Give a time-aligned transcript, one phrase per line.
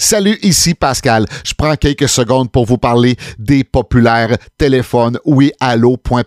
[0.00, 1.26] Salut, ici Pascal.
[1.44, 5.50] Je prends quelques secondes pour vous parler des populaires téléphones oui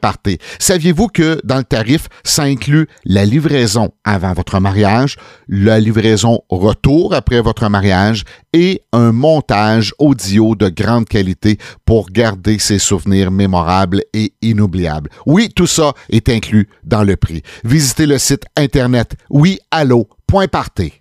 [0.02, 0.38] party.
[0.60, 5.16] Saviez-vous que dans le tarif, ça inclut la livraison avant votre mariage,
[5.48, 12.60] la livraison retour après votre mariage et un montage audio de grande qualité pour garder
[12.60, 15.10] ses souvenirs mémorables et inoubliables?
[15.26, 17.42] Oui, tout ça est inclus dans le prix.
[17.64, 20.92] Visitez le site internet oui-allo.party.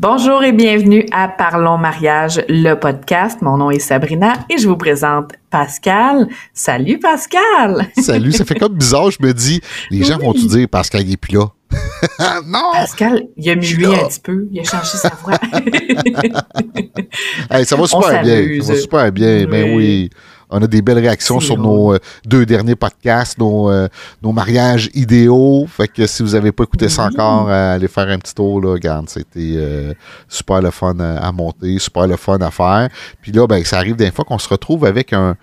[0.00, 3.42] Bonjour et bienvenue à Parlons mariage, le podcast.
[3.42, 6.28] Mon nom est Sabrina et je vous présente Pascal.
[6.54, 7.84] Salut Pascal!
[8.00, 11.16] Salut, ça fait comme bizarre, je me dis, les gens vont-tu dire Pascal il est
[11.16, 11.46] plus là?
[12.46, 12.70] non!
[12.74, 15.34] Pascal, il a mué un petit peu, il a changé sa voix.
[17.50, 20.10] hey, ça va super bien, ça va super bien, ben oui.
[20.50, 23.88] On a des belles réactions sur nos euh, deux derniers podcasts, nos, euh,
[24.22, 25.66] nos, mariages idéaux.
[25.68, 28.60] Fait que si vous n'avez pas écouté ça encore, euh, allez faire un petit tour.
[28.62, 29.96] Là, regarde, c'était
[30.28, 32.88] super le fun à, monter, super le fun à faire.
[33.20, 35.36] Puis là, ben, ça arrive des fois qu'on se retrouve avec un,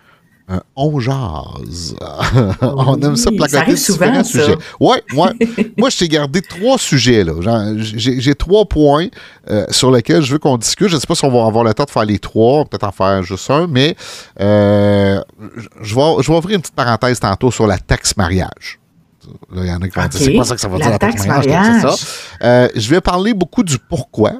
[0.47, 1.95] un on jase.
[2.61, 4.55] on aime ça placoter différents sujets.
[4.79, 5.73] Ouais, ouais.
[5.77, 7.23] Moi, je t'ai gardé trois sujets.
[7.23, 7.33] là.
[7.75, 9.07] J'ai trois points
[9.49, 10.89] euh, sur lesquels je veux qu'on discute.
[10.89, 12.83] Je ne sais pas si on va avoir le temps de faire les trois, peut-être
[12.83, 13.95] en faire juste un, mais
[14.39, 15.19] euh,
[15.81, 18.79] je, vais, je vais ouvrir une petite parenthèse tantôt sur la taxe mariage.
[19.55, 20.99] il y en a qui vont dire, c'est pas ça que ça va dire la
[20.99, 21.81] taxe mariage.
[21.81, 21.95] Ça.
[22.43, 24.33] Euh, je vais parler beaucoup du pourquoi.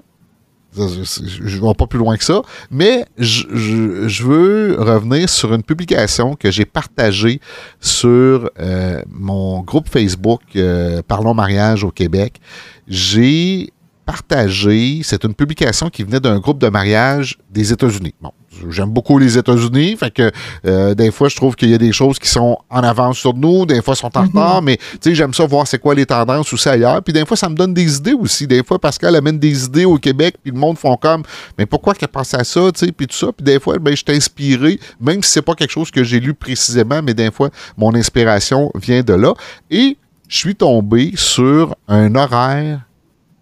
[0.76, 2.42] Je ne vais pas plus loin que ça.
[2.72, 7.40] Mais je, veux revenir sur une publication que j'ai partagée
[7.80, 12.40] sur euh, mon groupe Facebook euh, Parlons mariage au Québec.
[12.88, 13.72] J'ai
[14.06, 18.14] partagé, c'est une publication qui venait d'un groupe de mariage des États-Unis.
[18.22, 18.32] Bon,
[18.70, 20.32] j'aime beaucoup les États-Unis, fait que
[20.66, 23.34] euh, des fois je trouve qu'il y a des choses qui sont en avance sur
[23.34, 24.28] nous, des fois sont en mhm.
[24.28, 27.26] retard, mais tu sais j'aime ça voir c'est quoi les tendances aussi ailleurs, puis des
[27.26, 30.36] fois ça me donne des idées aussi, des fois Pascal amène des idées au Québec,
[30.42, 31.24] puis le monde font comme
[31.58, 33.96] mais pourquoi qu'elle pense à ça, tu sais, puis tout ça, puis des fois ben
[33.96, 37.32] je suis inspiré, même si c'est pas quelque chose que j'ai lu précisément, mais des
[37.32, 39.34] fois mon inspiration vient de là
[39.70, 42.82] et je suis tombé sur un horaire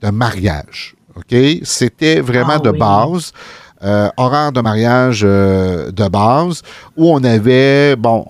[0.02, 0.96] de mariage.
[1.16, 1.36] OK?
[1.64, 3.32] C'était vraiment ah de base.
[3.84, 6.62] Euh, horaire de mariage euh, de base
[6.96, 8.24] où on avait, bon,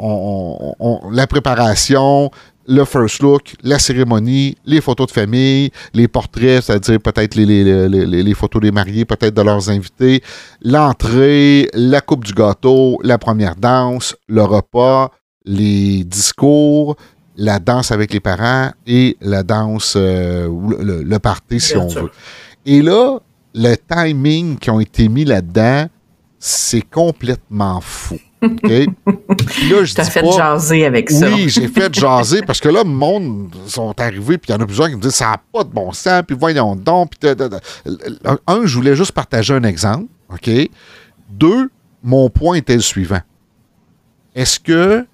[1.12, 2.32] la préparation,
[2.68, 8.34] le first look, la cérémonie, les photos de famille, les portraits, c'est-à-dire peut-être les, les,
[8.34, 10.24] photos des mariés, peut-être de leurs invités,
[10.64, 15.12] l'entrée, la coupe du gâteau, la première danse, le repas,
[15.46, 16.96] les discours,
[17.36, 20.48] la danse avec les parents et la danse, euh,
[20.80, 22.12] le, le, party, si on veut.
[22.66, 23.20] Et là,
[23.54, 25.88] le timing qui ont été mis là-dedans,
[26.40, 28.20] c'est complètement fou.
[28.42, 28.88] Okay?
[29.08, 31.30] là, je fait jaser avec ça.
[31.30, 34.62] Oui, j'ai fait jaser parce que là, le monde sont arrivés, puis il y en
[34.62, 37.12] a plusieurs qui me disent ça n'a pas de bon sens, puis voyons donc.
[37.20, 37.30] Puis
[38.48, 40.08] un, je voulais juste partager un exemple.
[40.30, 40.50] OK?
[41.30, 41.70] Deux,
[42.04, 43.22] mon point était le suivant.
[44.36, 45.06] Est-ce que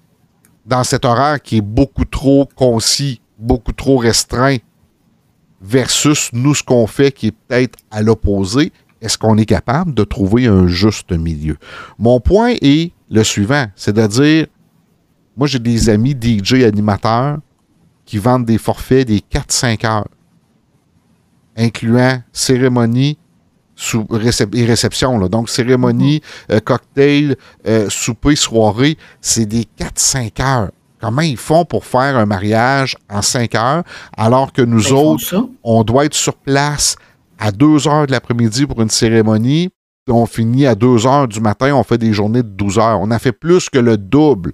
[0.66, 4.56] dans cet horaire qui est beaucoup trop concis, beaucoup trop restreint,
[5.60, 10.04] versus nous, ce qu'on fait qui est peut-être à l'opposé, est-ce qu'on est capable de
[10.04, 11.56] trouver un juste milieu?
[11.98, 14.46] Mon point est le suivant, c'est à dire,
[15.36, 17.38] moi j'ai des amis DJ animateurs
[18.04, 20.08] qui vendent des forfaits des 4-5 heures,
[21.56, 23.18] incluant cérémonie,
[23.80, 24.06] sous
[24.52, 25.18] et réception.
[25.18, 25.28] Là.
[25.28, 26.56] Donc, cérémonie, mhm.
[26.56, 30.70] euh, cocktail, euh, souper, soirée, c'est des 4-5 heures.
[31.00, 33.82] Comment ils font pour faire un mariage en 5 heures
[34.16, 36.96] alors que nous autres, on doit être sur place
[37.38, 39.70] à 2 heures de l'après-midi pour une cérémonie,
[40.08, 43.00] on finit à 2 heures du matin, on fait des journées de 12 heures.
[43.00, 44.52] On a fait plus que le double.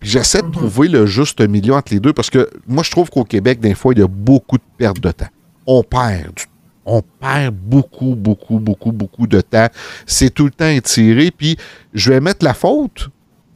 [0.00, 0.52] Puis j'essaie de mhm.
[0.52, 3.74] trouver le juste milieu entre les deux parce que moi, je trouve qu'au Québec, des
[3.74, 5.28] fois, il y a beaucoup de perte de temps.
[5.66, 6.44] On perd du
[6.88, 9.66] on perd beaucoup, beaucoup, beaucoup, beaucoup de temps.
[10.06, 11.32] C'est tout le temps étiré.
[11.32, 11.56] Puis
[11.92, 13.10] je vais mettre la faute.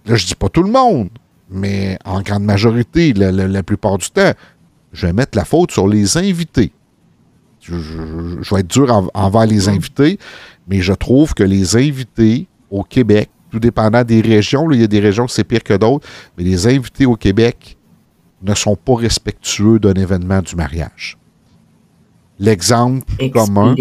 [0.05, 1.11] Là, je dis pas tout le monde,
[1.51, 4.33] mais en grande majorité, la, plupart du temps,
[4.93, 6.73] je vais mettre la faute sur les invités.
[7.61, 10.19] Je, vais être dur envers les invités,
[10.69, 14.87] mais je trouve que les invités au Québec, tout dépendant des régions, il y a
[14.87, 16.07] des régions où c'est pire que d'autres,
[16.39, 17.77] mais les invités au Québec
[18.43, 21.19] ne sont pas respectueux d'un événement du mariage.
[22.39, 23.05] L'exemple
[23.35, 23.75] commun,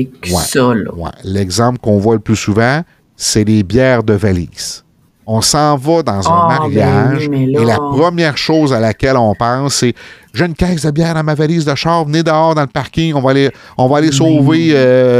[1.23, 2.83] l'exemple qu'on voit le plus souvent,
[3.15, 4.83] c'est les bières de valise.
[5.31, 9.75] On s'en va dans un ah, mariage et la première chose à laquelle on pense,
[9.75, 9.93] c'est
[10.33, 13.13] j'ai une caisse de bière dans ma valise de char, venez dehors dans le parking,
[13.13, 14.71] on va aller, on va aller sauver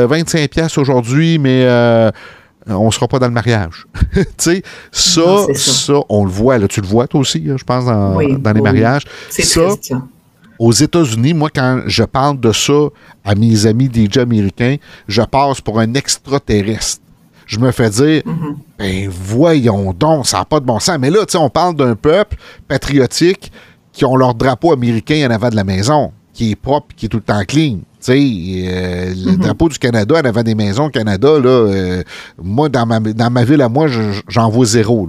[0.08, 2.10] 25 euh, pièces aujourd'hui, mais euh,
[2.66, 3.86] on ne sera pas dans le mariage.
[4.16, 7.86] tu sais, ça, ça, on le voit, là, tu le vois toi aussi, je pense,
[7.86, 9.04] dans, dans les mariages.
[9.30, 9.68] C'est ça.
[10.58, 12.88] aux États-Unis, moi, quand je parle de ça
[13.24, 14.78] à mes amis DJ américains,
[15.08, 17.02] je passe pour un extraterrestre.
[17.50, 18.22] Je me fais dire,
[18.78, 21.00] ben voyons donc, ça n'a pas de bon sens.
[21.00, 22.38] Mais là, tu sais, on parle d'un peuple
[22.68, 23.51] patriotique
[23.92, 27.10] qui ont leur drapeau américain en avant de la maison, qui est propre, qui est
[27.10, 27.80] tout le temps clean.
[28.00, 29.38] Tu sais, euh, le mhm.
[29.38, 32.04] drapeau du Canada, en avant des maisons au Canada, là, euh,
[32.40, 33.88] moi, dans ma, dans ma ville à moi,
[34.28, 35.07] j'en vois zéro.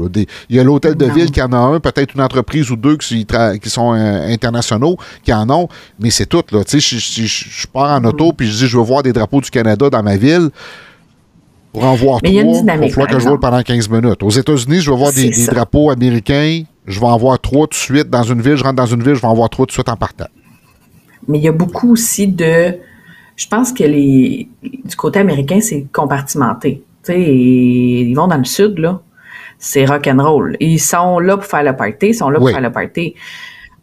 [0.48, 2.96] il y a l'hôtel de ville qui en a un, peut-être une entreprise ou deux
[2.96, 3.26] qui,
[3.62, 5.68] qui sont euh, internationaux qui en ont,
[6.00, 6.42] mais c'est tout.
[6.52, 6.64] Là.
[6.64, 6.96] Tu sais,
[7.26, 8.32] je, pars en auto mhm.
[8.32, 10.48] puis je dis je veux voir des drapeaux du Canada dans ma ville.
[11.72, 14.22] Pour en voir trois, il va falloir que je roule pendant 15 minutes.
[14.22, 16.62] Aux États-Unis, je veux voir des, des drapeaux américains.
[16.86, 18.56] Je vais en voir trois tout de suite dans une ville.
[18.56, 20.26] Je rentre dans une ville, je vais en voir trois tout de suite en partant
[21.28, 22.74] mais il y a beaucoup aussi de.
[23.36, 26.82] Je pense que les du côté américain, c'est compartimenté.
[27.08, 29.00] Ils vont dans le sud, là.
[29.58, 30.56] C'est rock and roll.
[30.60, 33.14] Ils sont là pour faire le party, ils sont là pour faire le party.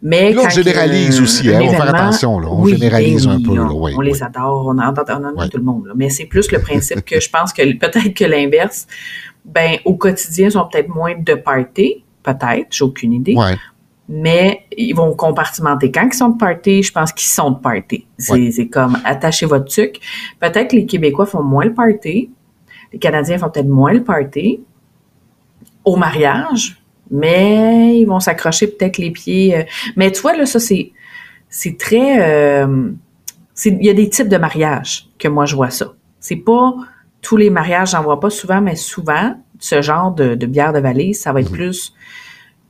[0.00, 2.48] Mais là, on généralise aussi, hein, on va faire attention, là.
[2.48, 3.58] on généralise un peu.
[3.58, 5.86] On, on les adore, on en on tout le monde.
[5.86, 5.92] Là.
[5.96, 8.86] Mais c'est plus le principe que je pense que peut-être que l'inverse,
[9.44, 13.34] ben au quotidien, ils sont peut-être moins de party, peut-être, j'ai aucune idée
[14.08, 15.92] mais ils vont compartimenter.
[15.92, 18.06] Quand ils sont de party, je pense qu'ils sont de party.
[18.16, 20.00] C'est comme attachez votre truc.
[20.40, 22.30] Peut-être que les Québécois font moins le party,
[22.92, 24.60] les Canadiens font peut-être moins le party
[25.84, 26.77] au mariage,
[27.10, 29.56] mais ils vont s'accrocher peut-être les pieds.
[29.56, 29.62] Euh.
[29.96, 30.92] Mais tu vois, là, ça, c'est,
[31.48, 32.22] c'est très...
[32.22, 32.90] Euh,
[33.64, 35.94] il y a des types de mariages que moi, je vois ça.
[36.20, 36.74] C'est pas
[37.22, 41.20] tous les mariages, j'en vois pas souvent, mais souvent, ce genre de, bière de valise,
[41.20, 41.56] ça va être mhm.
[41.56, 41.92] plus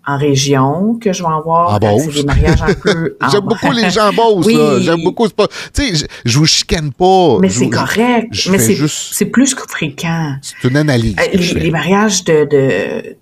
[0.07, 1.79] en région que je vais en voir.
[1.83, 3.17] C'est des mariages un peu.
[3.31, 4.57] J'aime beaucoup les gens en oui.
[4.81, 5.29] J'aime beaucoup.
[5.29, 5.35] Tu
[5.75, 7.39] sais, je, vous chicane pas.
[7.41, 8.33] Mais c'est correct.
[8.51, 10.37] mais c'est plus que fréquent.
[10.41, 11.15] C'est une analyse.
[11.19, 13.17] Euh, les, mariages de, de,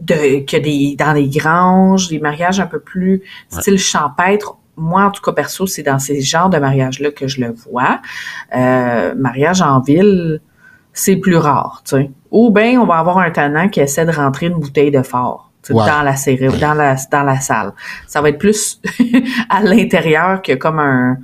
[0.00, 4.56] de, que des, dans les granges, des mariages un peu plus style champêtre.
[4.76, 8.00] Moi, en tout cas, perso, c'est dans ces genres de mariages-là que je le vois.
[8.54, 10.40] Euh, mariage en ville,
[10.92, 12.10] c'est plus rare, tu sais.
[12.30, 15.48] Ou bien, on va avoir un tenant qui essaie de rentrer une bouteille de fort
[15.68, 17.72] dans la série, dans la dans la salle.
[18.06, 18.80] Ça va être plus
[19.50, 21.18] à l'intérieur que comme un,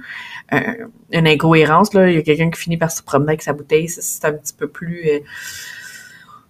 [1.13, 2.09] une incohérence là.
[2.09, 3.89] Il y a quelqu'un qui finit par se promener avec sa bouteille.
[3.89, 5.19] C'est un petit peu plus euh,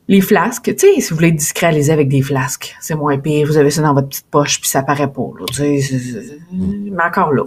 [0.08, 3.46] les flasques, tu sais, si vous voulez discréaliser avec des flasques, c'est moins pire.
[3.46, 5.30] Vous avez ça dans votre petite poche puis ça paraît pas.
[5.38, 7.44] Là, tu sais, mais encore là.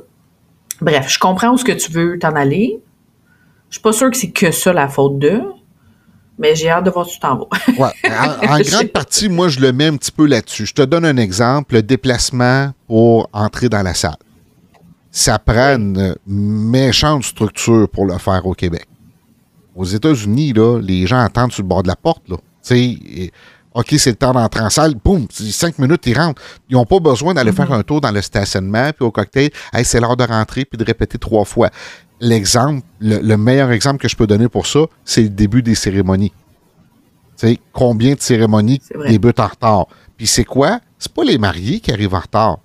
[0.82, 2.80] Bref, je comprends où ce que tu veux t'en aller.
[3.70, 5.42] Je suis pas sûre que c'est que ça la faute de
[6.38, 7.48] mais j'ai hâte de voir tu t'en vas.
[7.68, 8.12] ouais.
[8.48, 10.68] En, grande partie, moi, je le mets un petit peu là-dessus.
[10.68, 14.18] Je te donne un exemple, le déplacement pour entrer dans la salle.
[15.12, 18.88] Ça prend une méchante structure pour le faire au Québec.
[19.76, 22.28] Aux États-Unis, là, les gens attendent sur le bord de la porte.
[22.30, 22.38] Là.
[23.74, 24.96] OK, c'est le temps d'entrer en salle.
[24.96, 26.42] Boum, cinq minutes, ils rentrent.
[26.68, 29.52] Ils n'ont pas besoin d'aller faire un tour dans le stationnement, puis au cocktail.
[29.72, 31.70] Hey, c'est l'heure de rentrer, puis de répéter trois fois
[32.20, 36.34] l'exemple, le, meilleur exemple que je peux donner pour ça, c'est le début des cérémonies.
[37.38, 39.88] Tu sais, combien de cérémonies débutent en retard?
[40.18, 40.80] Puis c'est quoi?
[40.98, 42.60] C'est pas les mariés qui arrivent en retard.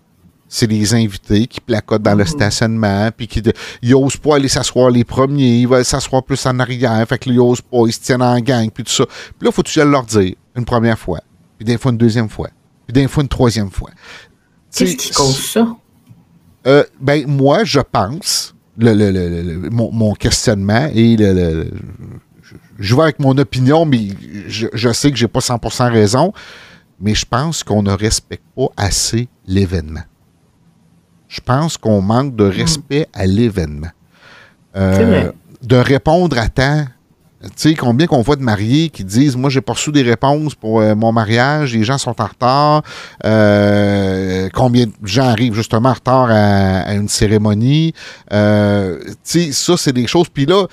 [0.55, 2.27] C'est les invités qui placotent dans le mm-hmm.
[2.27, 3.43] stationnement, puis qui
[3.81, 7.31] ils osent pas aller s'asseoir les premiers, ils veulent s'asseoir plus en arrière, fait que
[7.31, 9.07] ils osent pas, ils se tiennent en gang, puis tout ça.
[9.07, 11.21] Puis là, faut tu leur dire une première fois,
[11.57, 12.51] puis des fois une deuxième fois,
[12.87, 13.91] puis des fois une troisième fois.
[14.75, 15.75] Qu'est-ce qui cause ça?
[16.67, 21.71] Euh, ben, moi, je pense le, mon, questionnement et le,
[22.79, 24.09] je vais avec mon opinion, mais
[24.49, 26.33] je, sais que j'ai pas 100% raison,
[27.01, 30.03] mais je pense qu'on ne respecte pas assez l'événement.
[31.33, 33.89] Je pense qu'on manque de respect à l'événement.
[34.77, 36.85] Euh, de répondre à temps
[37.43, 40.55] tu sais, combien qu'on voit de mariés qui disent Moi, j'ai pas reçu des réponses
[40.55, 42.83] pour euh, mon mariage, les gens sont en retard.
[43.25, 47.95] Euh, combien de gens arrivent justement en retard à, une cérémonie?
[48.31, 48.37] Tu
[49.25, 50.29] sais, ça, c'est des choses.
[50.29, 50.67] Puis là,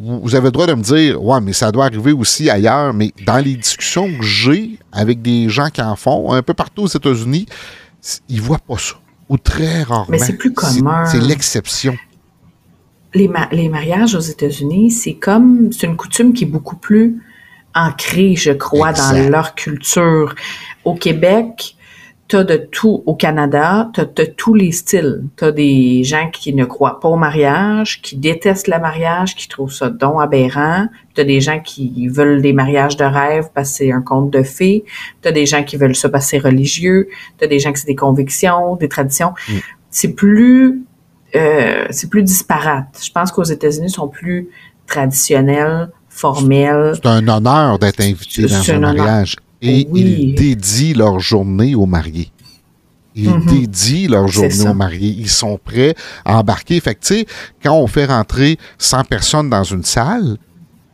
[0.00, 2.92] vous avez le droit de me dire Ouais, mais ça doit arriver aussi ailleurs.
[2.92, 6.82] Mais dans les discussions que j'ai avec des gens qui en font, un peu partout
[6.82, 7.46] aux États-Unis,
[8.28, 8.96] ils voient pas ça.
[9.28, 10.06] Ou très rarement.
[10.08, 11.06] Mais c'est plus commun.
[11.06, 11.96] C'est l'exception
[13.14, 17.22] les, les mariages aux États-Unis, c'est comme, c'est une coutume qui est beaucoup plus
[17.74, 20.34] ancrée, je crois, dans leur culture.
[20.84, 21.76] Au Québec,
[22.34, 23.04] t'as de tout.
[23.06, 25.22] Au Canada, t'as de tous les styles.
[25.36, 29.72] T'as des gens qui ne croient pas au mariage, qui détestent le mariage, qui trouvent
[29.72, 30.88] ça don aberrant.
[31.14, 34.42] T'as des gens qui veulent des mariages de rêve parce que c'est un conte de
[34.42, 34.84] fées.
[35.22, 37.06] T'as des gens qui veulent ça parce que c'est religieux.
[37.38, 39.32] T'as des gens qui c'est des convictions, des traditions.
[39.48, 39.52] Mm.
[39.90, 40.82] C'est plus
[41.36, 43.00] euh, c'est plus disparate.
[43.00, 44.48] Je pense qu'aux États-Unis, ils sont plus
[44.88, 46.94] traditionnels, formels.
[46.96, 49.36] C'est un honneur d'être invité dans un, mariage.
[49.64, 52.30] Et ils dédient leur journée aux mariés.
[53.14, 53.46] Ils mhm.
[53.46, 55.14] dédient leur journée aux mariés.
[55.18, 55.94] Ils sont prêts
[56.24, 56.80] à embarquer.
[56.80, 57.26] Fait que, tu sais,
[57.62, 60.36] quand on fait rentrer 100 personnes dans une salle,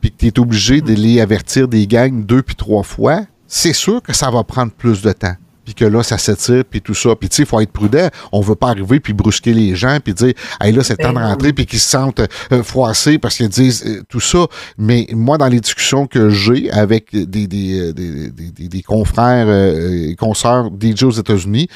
[0.00, 3.72] puis que tu es obligé de les avertir des gangs deux puis trois fois, c'est
[3.72, 6.94] sûr que ça va prendre plus de temps puis que là, ça s'étire, puis tout
[6.94, 7.14] ça.
[7.16, 8.08] Puis, tu sais, il faut être prudent.
[8.32, 11.10] On veut pas arriver puis brusquer les gens, puis dire, hey, là, c'est le temps
[11.10, 14.46] de ben rentrer, puis qu'ils se sentent euh, froissés parce qu'ils disent euh, tout ça.
[14.78, 19.48] Mais moi, dans les discussions que j'ai avec des, des, euh, des, des, des confrères
[19.50, 21.68] et consoeurs DJ aux États-Unis,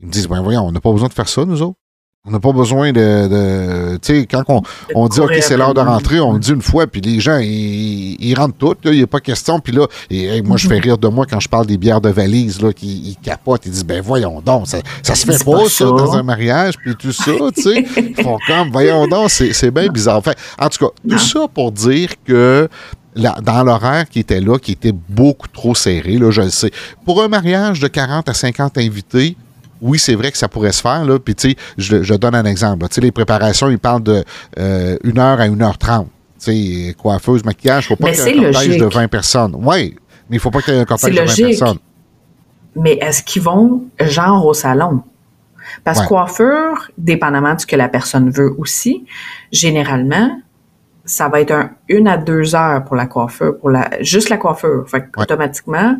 [0.00, 1.78] ils me disent, ben voyons, on n'a pas besoin de faire ça, nous autres.
[2.26, 3.96] On n'a pas besoin de.
[3.98, 4.62] tu sais, quand on,
[4.96, 7.38] on dit, OK, c'est l'heure de rentrer, on le dit une fois, puis les gens,
[7.40, 9.60] ils, rentrent toutes, il n'y a pas question.
[9.60, 12.08] Puis là, et, moi, je fais rire de moi quand je parle des bières de
[12.08, 15.68] valise, là, qui ils capotent, ils disent, ben voyons donc, ça, ça se fait pas,
[15.68, 17.86] ça, dans un mariage, puis tout ça, tu sais.
[17.96, 20.16] Ils font comme, voyons donc, c'est bien bizarre.
[20.16, 22.68] Enfin, en tout cas, tout ça pour dire que
[23.16, 26.70] dans l'horaire qui était là, qui était beaucoup trop serré, là, je le sais.
[27.04, 29.36] Pour un mariage de 40 à 50 invités,
[29.80, 31.04] oui, c'est vrai que ça pourrait se faire.
[31.04, 31.18] Là.
[31.18, 32.86] Puis, tu sais, je, donne un exemple.
[32.88, 34.24] Tu sais, les préparations, ils parlent de
[34.58, 36.06] euh, 1 heure à 1h30.
[36.38, 39.08] Tu sais, coiffeuse, maquillage, il ne faut pas qu'il y ait un cortège de 20
[39.08, 39.56] personnes.
[39.56, 39.96] Oui,
[40.28, 41.78] mais il ne faut pas qu'il y ait un cortège de 20 personnes.
[42.76, 45.02] Mais est-ce qu'ils vont genre au salon?
[45.82, 49.06] Parce que coiffure, dépendamment de ce que la personne veut aussi,
[49.50, 50.40] généralement,
[51.04, 54.36] ça va être un, une à deux heures pour la coiffure, pour la juste la
[54.36, 54.84] coiffure.
[54.88, 55.96] Fait automatiquement,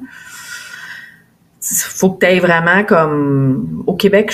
[1.74, 4.32] faut que tu aies vraiment comme au Québec,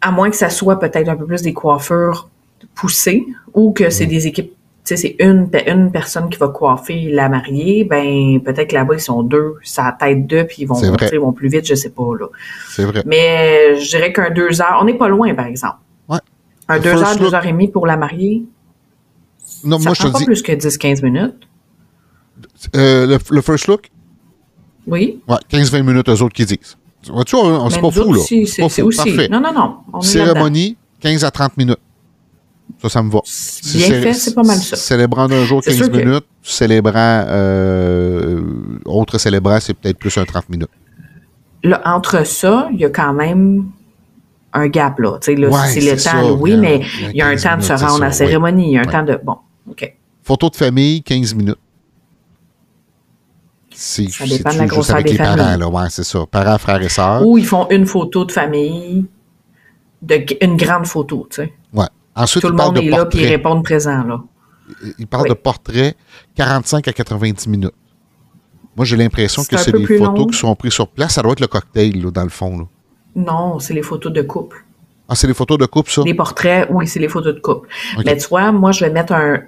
[0.00, 2.28] à moins que ça soit peut-être un peu plus des coiffures
[2.74, 4.52] poussées ou que c'est des équipes,
[4.84, 8.94] tu sais, c'est une, une personne qui va coiffer la mariée, ben peut-être que là-bas
[8.94, 10.80] ils sont deux, ça tête deux puis ils vont
[11.12, 12.26] ils vont plus vite, je sais pas là.
[12.68, 13.02] C'est vrai.
[13.06, 15.78] Mais je dirais qu'un deux heures, on n'est pas loin par exemple.
[16.08, 16.18] Ouais.
[16.68, 18.44] Un deux heures, deux heures et demie pour la mariée.
[19.64, 21.34] Non, ça moi prend je te pas plus que 10-15 minutes.
[22.74, 23.90] Euh, le first look,
[24.90, 25.20] oui.
[25.28, 26.76] Ouais, 15-20 minutes, eux autres qui disent.
[27.08, 28.20] Vois-tu, on, c'est pas fou, là.
[28.20, 28.96] C'est aussi.
[28.96, 29.28] Parfait.
[29.28, 29.52] Non, non,
[29.92, 30.00] non.
[30.00, 31.78] Cérémonie, 15 à 30 minutes.
[32.82, 33.20] Ça, ça me va.
[33.74, 34.76] Bien fait, c'est pas mal ça.
[34.76, 36.26] Célébrant d'un jour, 15 minutes.
[36.42, 38.40] Célébrant, euh,
[38.84, 40.70] autre célébrant, c'est peut-être plus un 30 minutes.
[41.62, 43.66] Là, entre ça, il y a quand même
[44.52, 45.18] un gap, là.
[45.20, 46.80] Tu sais, là, c'est le temps, oui, mais
[47.10, 48.68] il y a un temps de se rendre à la cérémonie.
[48.68, 49.18] Il y a un temps de.
[49.22, 49.36] Bon,
[49.68, 49.94] OK.
[50.22, 51.58] Photo de famille, 15 minutes.
[53.80, 55.36] Ça dépend de la grosseur des familles.
[55.36, 56.26] Parents, là, ouais, c'est ça.
[56.30, 57.26] Parents, frères et sœurs.
[57.26, 59.06] Ou ils font une photo de famille,
[60.02, 61.52] de, une grande photo, tu sais.
[61.72, 61.86] Ouais.
[62.14, 64.22] Ensuite, Tout le monde est là, puis ils répondent présent, là.
[64.98, 65.96] Ils parlent de portraits
[66.36, 67.72] 45 à 90 minutes.
[68.76, 71.14] Moi, j'ai l'impression que c'est les photos qui sont prises sur place.
[71.14, 72.58] Ça doit être le cocktail, là, dans le fond.
[72.58, 72.64] Là.
[73.16, 74.64] Non, c'est les photos de couple.
[75.08, 76.02] Ah, c'est les photos de couple, ça?
[76.04, 77.68] Les portraits, oui, c'est les photos de couple.
[78.04, 79.40] Mais tu vois, moi, je vais mettre un,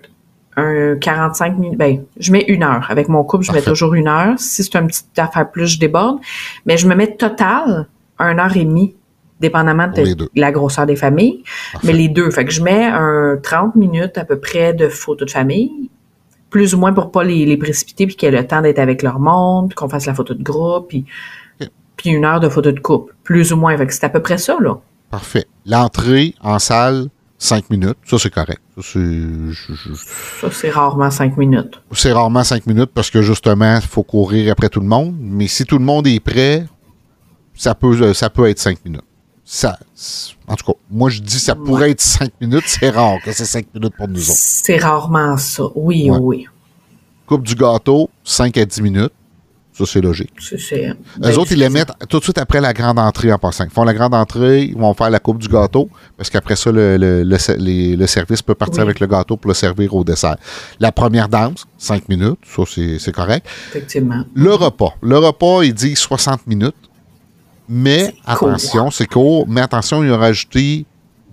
[0.56, 1.78] un 45 minutes.
[1.78, 2.87] Ben, je mets une heure.
[2.90, 4.38] Avec mon couple, je mets toujours une heure.
[4.38, 6.18] Si c'est un petit affaire plus, je déborde.
[6.66, 8.94] Mais je me mets total un heure et demie,
[9.40, 11.42] dépendamment de la grosseur des familles.
[11.85, 12.30] Mais les deux.
[12.30, 15.90] Fait que je mets un 30 minutes à peu près de photos de famille.
[16.50, 19.18] Plus ou moins pour pas les, précipiter puis qu'ils aient le temps d'être avec leur
[19.18, 21.06] monde, qu'on fasse la photo de groupe, puis,
[21.97, 23.14] puis une heure de photo de couple.
[23.25, 23.76] Plus ou moins.
[23.78, 24.78] Fait que c'est à peu près ça, là.
[25.11, 25.47] Parfait.
[25.66, 27.99] L'entrée en salle, cinq minutes.
[28.04, 28.62] Ça, c'est correct.
[28.81, 31.81] Ça, c'est rarement cinq minutes.
[31.93, 35.14] C'est rarement cinq minutes parce que justement, il faut courir après tout le monde.
[35.21, 36.67] Mais si tout le monde est prêt,
[37.55, 39.05] ça peut, ça peut être cinq minutes.
[39.45, 39.79] Ça,
[40.47, 42.64] en tout cas, moi, je dis ça pourrait être cinq minutes.
[42.67, 44.38] C'est rare que c'est cinq minutes pour nous autres.
[44.38, 45.64] C'est rarement ça.
[45.75, 46.47] Oui, oui.
[47.26, 49.12] Coupe du gâteau, 5 à 10 minutes.
[49.73, 50.33] Ça, c'est logique.
[50.38, 53.38] C'est, Eux ben, autres, ils les mettent tout de suite après la grande entrée en
[53.38, 53.64] passant.
[53.64, 55.88] Ils font la grande entrée, ils vont faire la coupe du gâteau,
[56.19, 60.05] parce qu'après ça, le, le, service peut partir avec le gâteau pour le servir au
[60.05, 60.37] dessert.
[60.79, 63.47] La première danse, 5 minutes, ça, c'est, correct.
[63.71, 64.25] Effectivement.
[64.35, 64.95] Le repas.
[65.00, 66.75] Le repas, il dit 60 minutes.
[67.67, 69.47] Mais attention, c'est court.
[69.49, 70.85] Mais attention, il a rajouté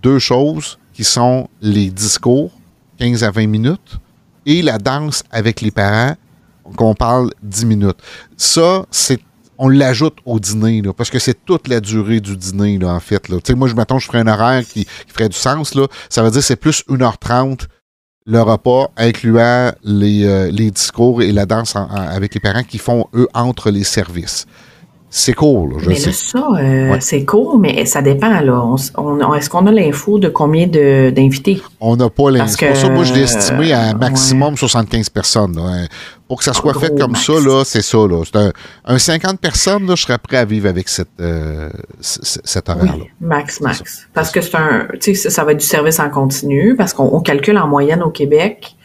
[0.01, 2.51] deux choses qui sont les discours,
[2.99, 3.99] 15 à 20 minutes,
[4.45, 6.15] et la danse avec les parents,
[6.75, 7.97] qu'on parle 10 minutes.
[8.37, 9.19] Ça, c'est
[9.61, 13.29] on l'ajoute au dîner, parce que c'est toute la durée du dîner, en fait.
[13.49, 15.73] Moi, je m'attends, je ferais un horaire qui, ferait du sens.
[16.09, 17.67] Ça veut dire que c'est plus 1h30
[18.25, 23.27] le repas, incluant euh, les discours et la danse avec les parents qui font, eux,
[23.33, 24.45] entre les services.
[25.11, 26.11] C'est cool, je mais sais.
[26.11, 28.41] ça, euh, c'est cool, mais ça dépend.
[28.41, 28.75] Là.
[28.75, 31.63] Est-ce qu'on a l'info de combien d'invités?
[31.79, 32.65] On n'a pas l'info.
[32.67, 35.57] Pour ça, moi, je l'ai estimé à un maximum 75 personnes.
[35.57, 35.87] Hein.
[36.27, 37.97] Pour que ça soit fait comme ça, là, c'est ça.
[37.97, 38.21] Là.
[38.35, 38.51] Un,
[38.85, 43.05] un, 50 personnes, là, je serais prêt à vivre avec cette, euh, cet horaire-là.
[43.19, 44.07] max, max.
[44.13, 47.67] Parce que c'est un, ça va être du service en continu, parce qu'on calcule en
[47.67, 48.75] moyenne au Québec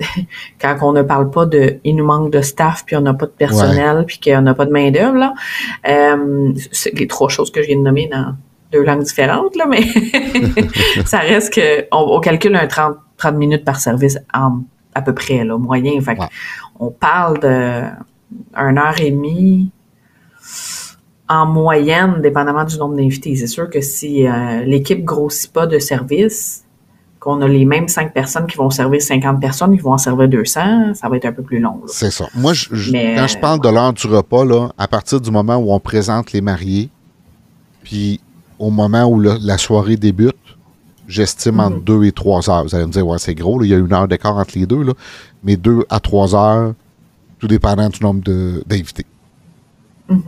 [0.60, 3.26] quand on ne parle pas de il nous manque de staff puis on n'a pas
[3.26, 5.34] de personnel puis qu'on n'a pas de main d'œuvre là.
[5.88, 8.34] Euh, c'est les trois choses que je viens de nommer dans
[8.72, 9.82] deux langues différentes là mais
[11.06, 14.62] ça reste que on, calcule un 30 30 minutes par service en,
[14.94, 16.00] à peu près là moyen.
[16.00, 16.18] Fait
[16.78, 17.82] on parle de
[18.56, 19.70] une heure et demie
[21.28, 23.34] en moyenne, dépendamment du nombre d'invités.
[23.36, 26.63] C'est sûr que si euh, l'équipe grossit pas de service,
[27.24, 30.28] qu'on a les mêmes cinq personnes qui vont servir 50 personnes, ils vont en servir
[30.28, 31.80] 200, ça va être un peu plus long.
[31.86, 32.26] C'est ça.
[32.34, 35.72] Moi, je, quand je parle de l'heure du repas, là, à partir du moment où
[35.72, 36.90] on présente les mariés,
[37.82, 38.20] puis
[38.58, 40.36] au moment où la soirée débute,
[41.08, 41.84] j'estime entre mhm.
[41.84, 42.64] deux et trois heures.
[42.64, 44.66] Vous allez me dire, ouais, c'est gros, il y a une heure d'écart entre les
[44.66, 44.92] deux, là,
[45.42, 46.74] mais deux à trois heures,
[47.38, 48.22] tout dépendant du nombre
[48.66, 49.06] d'invités.
[50.10, 50.22] Mhm.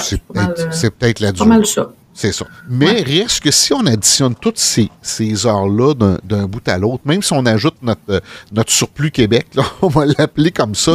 [0.00, 1.48] c'est peut-être la durée.
[1.48, 1.92] Pas mal ça.
[2.14, 2.44] C'est ça.
[2.68, 4.90] Mais reste que si on additionne toutes ces,
[5.46, 8.20] heures-là d'un bout à l'autre, même si on ajoute notre, euh,
[8.52, 9.46] notre surplus Québec,
[9.82, 10.92] on va l'appeler comme ça,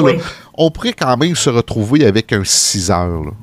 [0.53, 3.33] on pourrait quand même se retrouver avec un 6 heures.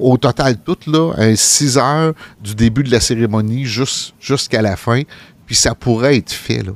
[0.00, 5.02] au total, tout, là, un 6 heures du début de la cérémonie jusqu'à la fin,
[5.44, 6.62] puis ça pourrait être fait.
[6.62, 6.72] Là,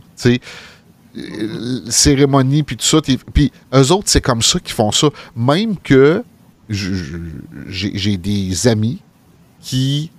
[1.17, 3.01] euh, cérémonie, puis tout ça.
[3.35, 5.09] Puis eux autres, c'est comme ça qu'ils font ça.
[5.35, 6.23] Même que
[6.71, 9.01] j'ai des amis
[9.61, 10.11] qui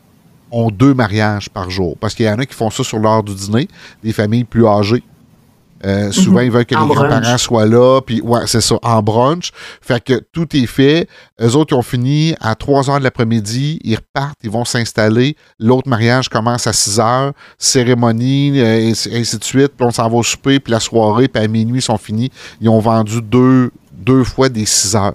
[0.51, 1.97] ont deux mariages par jour.
[1.99, 3.67] Parce qu'il y en a qui font ça sur l'heure du dîner,
[4.03, 5.03] des familles plus âgées.
[5.83, 6.45] Euh, souvent, mhm.
[6.45, 9.51] ils veulent que les grands-parents soient là, puis ouais, c'est ça, en brunch.
[9.81, 11.07] Fait que tout est fait.
[11.41, 15.35] Eux autres, ils ont fini à 3 heures de l'après-midi, ils repartent, ils vont s'installer.
[15.59, 19.71] L'autre mariage commence à 6 heures, cérémonie, et euh, ainsi de suite.
[19.75, 22.29] Puis on s'en va au souper, puis la soirée, puis à minuit, ils sont finis.
[22.59, 25.13] Ils ont vendu deux, deux fois des 6 heures.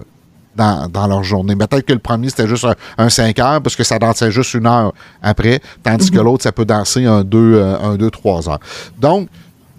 [0.57, 1.55] Dans, leur journée.
[1.55, 2.65] Peut-être que le premier, c'était juste
[2.97, 6.25] un, 5 heures parce que ça dansait juste une heure après, tandis que mhm.
[6.25, 8.59] l'autre, ça peut danser un 2, euh, un 2, 3 heures.
[8.97, 9.29] Donc,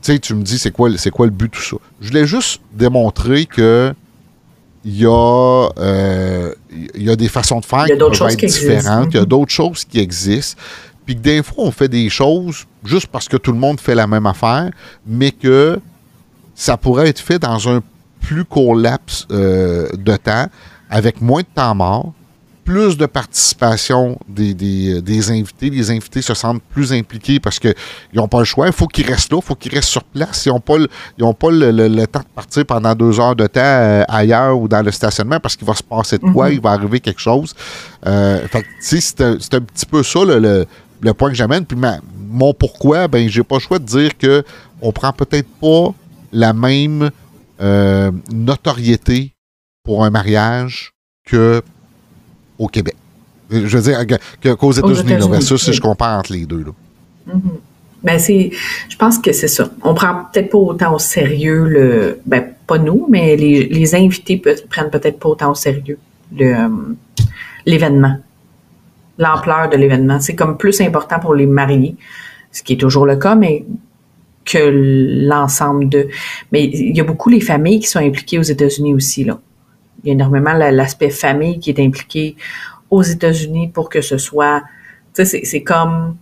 [0.01, 1.77] tu sais, tu me dis, c'est quoi, c'est quoi le but de tout ça?
[2.01, 3.93] Je voulais juste démontrer que
[4.85, 6.55] il y, a, euh,
[6.95, 9.09] il y a des façons de faire qui peuvent être différentes.
[9.11, 10.61] Il y a d'autres choses qui existent.
[11.05, 13.95] Puis que des fois, on fait des choses juste parce que tout le monde fait
[13.95, 14.71] la même affaire,
[15.07, 15.81] mais que
[16.55, 17.83] ça pourrait être fait dans un
[18.21, 20.47] plus court laps euh, de temps,
[20.91, 22.13] avec moins de temps mort,
[22.69, 25.71] plus de participation des, des, invités.
[25.71, 27.75] Les invités se sentent plus impliqués parce qu'ils
[28.13, 28.67] n'ont pas le choix.
[28.67, 30.45] Il faut qu'ils restent là, il faut qu'ils restent sur place.
[30.45, 30.87] Ils n'ont pas, le,
[31.33, 34.91] pas le, temps de partir pendant deux heures de temps euh, ailleurs ou dans le
[34.91, 36.55] stationnement parce qu'il va se passer de quoi, mhm.
[36.57, 37.55] il va arriver quelque chose.
[38.07, 40.67] Euh, fait c'est un, un, petit peu ça le,
[41.15, 41.65] point que j'amène.
[41.65, 41.79] Puis
[42.29, 44.45] mon pourquoi, ben j'ai pas le choix de dire que
[44.83, 45.95] on prend peut-être pas
[46.33, 47.09] la même
[47.61, 49.35] euh, notoriété
[49.83, 50.93] pour un mariage
[51.25, 51.63] que
[52.59, 52.97] au Québec.
[53.51, 56.65] Je veux dire, qu'aux États-Unis, versus si je compare entre les deux.
[56.65, 56.73] Là.
[57.35, 57.41] Mm-hmm.
[58.03, 58.51] Ben c'est,
[58.89, 59.71] je pense que c'est ça.
[59.83, 64.41] On prend peut-être pas autant au sérieux le, ben pas nous, mais les, les invités
[64.71, 65.99] prennent peut-être pas autant au sérieux
[66.37, 66.69] le euh,
[67.67, 68.17] l'événement,
[69.19, 70.21] l'ampleur de l'événement.
[70.21, 71.97] C'est comme plus important pour les mariés,
[72.53, 73.65] ce qui est toujours le cas, mais
[74.49, 76.09] que l'ensemble de.
[76.53, 79.39] Mais il y a beaucoup les familles qui sont impliquées aux États-Unis aussi là.
[80.03, 82.37] Il y a énormément l'aspect famille qui est impliqué
[82.91, 84.63] aux États-Unis pour que ce soit.
[85.15, 86.17] Tu sais, c'est comme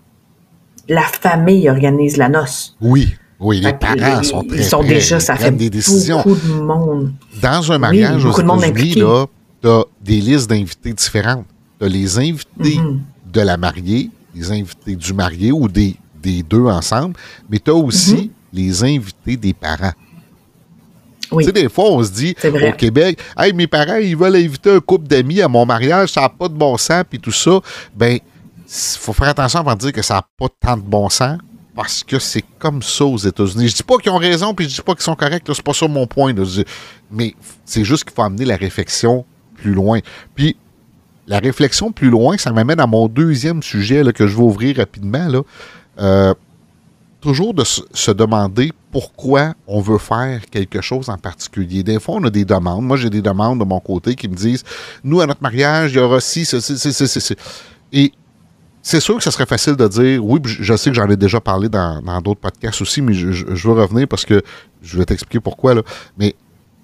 [0.88, 2.76] la famille organise la noce.
[2.80, 3.14] Oui.
[3.38, 6.22] Oui, les parents sont très Ils sont déjà, ça fait des décisions.
[6.22, 7.12] beaucoup de monde.
[7.42, 9.26] Dans un mariage aux États-Unis, là,
[9.60, 11.44] tu as des listes d'invités différentes.
[11.78, 12.98] Tu as les invités mm-hmm.
[13.34, 17.14] de la mariée, les invités du marié ou des, des deux ensemble,
[17.48, 18.30] mais tu as aussi mm-hmm.
[18.52, 19.92] les invités des parents.
[21.30, 24.70] Tu sais, des fois, on se dit au Québec, hey, mes parents, ils veulent inviter
[24.70, 27.60] un couple d'amis à mon mariage, ça n'a pas de bon sens, puis tout ça.
[27.94, 31.08] Ben, il faut faire attention avant de dire que ça n'a pas tant de bon
[31.08, 31.38] sens,
[31.74, 33.68] parce que c'est comme ça aux États-Unis.
[33.68, 35.74] Je dis pas qu'ils ont raison, puis je dis pas qu'ils sont corrects, c'est pas
[35.74, 36.32] ça mon point.
[37.10, 37.34] Mais
[37.64, 39.24] c'est juste qu'il faut amener la réflexion
[39.56, 40.00] plus loin.
[40.34, 40.56] Puis,
[41.26, 44.76] la réflexion plus loin, ça m'amène à mon deuxième sujet là, que je vais ouvrir
[44.76, 45.26] rapidement.
[45.28, 45.42] Là.
[45.98, 46.34] Euh,
[47.20, 51.82] toujours de se demander pourquoi on veut faire quelque chose en particulier.
[51.82, 52.84] Des fois, on a des demandes.
[52.84, 54.62] Moi, j'ai des demandes de mon côté qui me disent
[55.02, 57.34] Nous, à notre mariage, il y aura ci, ceci, ceci, ceci.
[57.92, 58.12] Et
[58.80, 61.40] c'est sûr que ce serait facile de dire Oui, je sais que j'en ai déjà
[61.40, 64.42] parlé dans d'autres podcasts aussi, mais je, veux revenir parce que
[64.80, 65.74] je vais t'expliquer pourquoi.
[65.74, 65.82] Là.
[66.16, 66.34] Mais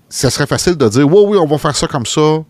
[0.08, 2.42] ça serait facile de dire Oui, oui, on va faire ça comme ça.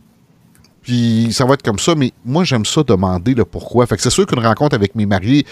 [0.82, 3.86] Puis ça va être comme ça, mais moi j'aime ça demander le pourquoi.
[3.86, 5.46] Fait que c'est sûr qu'une rencontre avec mes mariés,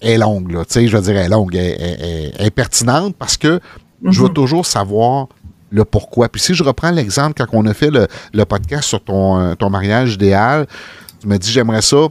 [0.00, 0.64] est longue, là.
[0.64, 3.60] Tu sais, je veux dire, elle est longue, elle, est pertinente parce que
[4.04, 4.34] je veux mhm.
[4.34, 5.28] toujours savoir
[5.70, 6.28] le pourquoi.
[6.28, 9.70] Puis si je reprends l'exemple quand on a fait le, podcast sur ton, euh, ton
[9.70, 10.66] mariage idéal,
[11.20, 12.08] tu m'as dit j'aimerais ça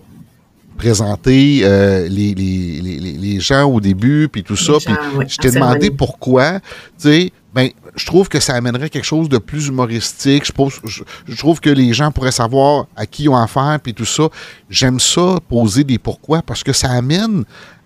[0.77, 4.73] présenter euh, les, les, gens au début, puis tout ça.
[4.83, 4.95] Puis
[5.27, 6.61] je t'ai demandé pourquoi.
[6.61, 6.61] Tu
[6.97, 10.45] sais, ben, je trouve que ça amènerait quelque chose de plus humoristique.
[10.45, 14.05] Je, je, trouve que les gens pourraient savoir à qui ils ont affaire, puis tout
[14.05, 14.29] ça.
[14.69, 17.43] J'aime ça, poser des pourquoi, parce que ça amène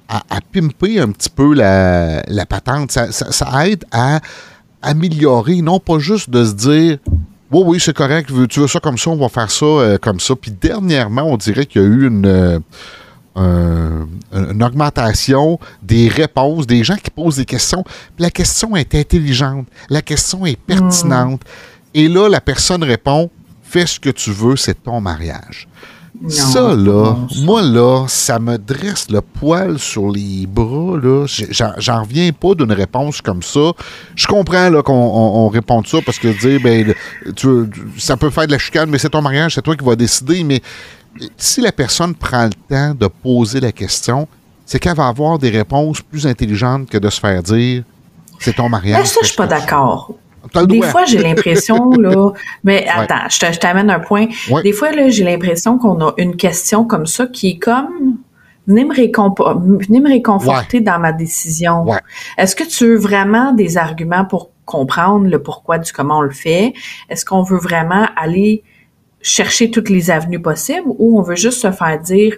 [0.07, 2.91] à, pimper un petit peu la, patente.
[2.91, 4.19] Ça, ça, aide à
[4.81, 6.97] améliorer, non pas juste de se dire
[7.51, 10.19] oui, oui, c'est correct, tu veux ça comme ça, on va faire ça euh, comme
[10.19, 10.35] ça.
[10.35, 12.25] Puis dernièrement, on dirait qu'il y a eu une.
[12.25, 12.59] Euh,
[13.35, 17.83] une augmentation des réponses, des gens qui posent des questions.
[18.19, 21.41] La question est intelligente, la question est pertinente.
[21.41, 21.95] Hmm.
[21.95, 23.31] Et là, la personne répond
[23.73, 25.67] Fais ce que tu veux, c'est ton mariage.
[26.27, 31.25] Ça, là, moi, là, ça me dresse le poil sur les bras, là.
[31.77, 33.71] J'en reviens pas d'une réponse comme ça.
[34.15, 36.93] Je comprends, là, qu'on on, réponde ça parce que dire, ben,
[37.35, 37.47] tu,
[37.97, 40.43] ça peut faire de la chicane, mais c'est ton mariage, c'est toi qui vas décider,
[40.43, 40.61] mais
[41.37, 44.27] si la personne prend le temps de poser la question,
[44.65, 47.83] c'est qu'elle va avoir des réponses plus intelligentes que de se faire dire
[48.39, 48.99] c'est ton mariage.
[48.99, 50.13] Mais ça, je suis pas d'accord.
[50.65, 52.31] Des fois, j'ai l'impression, là,
[52.63, 54.27] mais attends, je t'amène un point.
[54.63, 58.17] Des fois, là, j'ai l'impression qu'on a une question comme ça qui est comme
[58.67, 58.93] venez me,
[59.85, 61.85] venez me réconforter dans ma décision.
[62.37, 66.31] Est-ce que tu veux vraiment des arguments pour comprendre le pourquoi du comment on le
[66.31, 66.73] fait?
[67.09, 68.63] Est-ce qu'on veut vraiment aller
[69.21, 72.37] chercher toutes les avenues possibles ou on veut juste se faire dire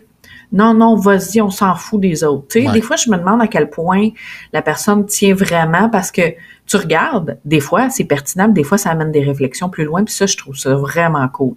[0.52, 2.48] non, non, vas-y, on s'en fout des autres?
[2.72, 4.10] Des fois, je me demande à quel point
[4.54, 6.22] la personne tient vraiment parce que
[6.68, 10.14] tu regardes, des fois, c'est pertinent, des fois, ça amène des réflexions plus loin, puis
[10.14, 11.56] ça, je trouve ça vraiment cool.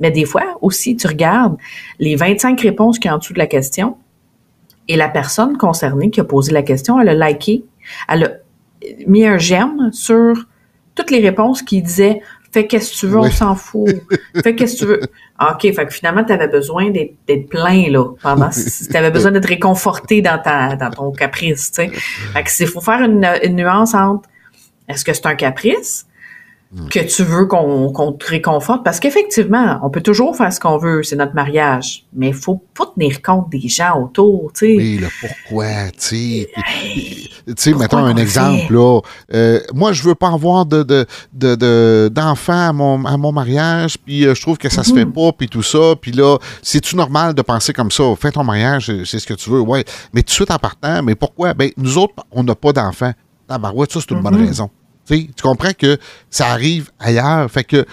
[0.00, 1.56] Mais des fois, aussi, tu regardes
[1.98, 3.96] les 25 réponses qu'il y a en dessous de la question
[4.86, 7.64] et la personne concernée qui a posé la question, elle a liké,
[8.08, 8.30] elle a
[9.06, 10.46] mis un j'aime sur
[10.94, 13.90] toutes les réponses qui disaient Fais qu'est-ce que tu veux, on s'en fout.
[14.42, 15.00] Fais qu'est-ce que tu veux.
[15.38, 19.32] Ah, OK, fait que finalement, tu avais besoin d'être plein, là, pendant, tu avais besoin
[19.32, 21.90] d'être réconforté dans ta, dans ton caprice, tu sais.
[21.90, 24.28] Fait que c'est, faut faire une, une nuance entre
[24.88, 26.06] est-ce que c'est un caprice
[26.90, 28.84] que tu veux qu'on te réconforte?
[28.84, 32.04] Parce qu'effectivement, on peut toujours faire ce qu'on veut, c'est notre mariage.
[32.12, 34.76] Mais il faut pas tenir compte des gens autour, tu sais.
[34.76, 36.48] Oui, le pourquoi, tu sais.
[37.46, 39.00] Tu sais, mettons un exemple, là.
[39.32, 40.82] Euh, moi, je veux pas avoir de,
[41.32, 45.06] de, d'enfants à, mon, à mon mariage, puis euh, je trouve que ça se fait
[45.06, 45.12] mhm.
[45.12, 45.94] pas, puis tout ça.
[45.98, 48.04] Puis là, c'est-tu normal de penser comme ça?
[48.20, 49.84] Fais ton mariage, c'est ce que tu veux, ouais.
[50.12, 51.54] Mais tout de suite en partant, mais pourquoi?
[51.54, 53.14] Ben, nous autres, on n'a pas d'enfants.
[53.48, 54.68] ouais, ça, c'est une bonne mhm.
[55.08, 55.98] Tu comprends que
[56.30, 57.50] ça arrive ailleurs.
[57.50, 57.88] Fait que, tu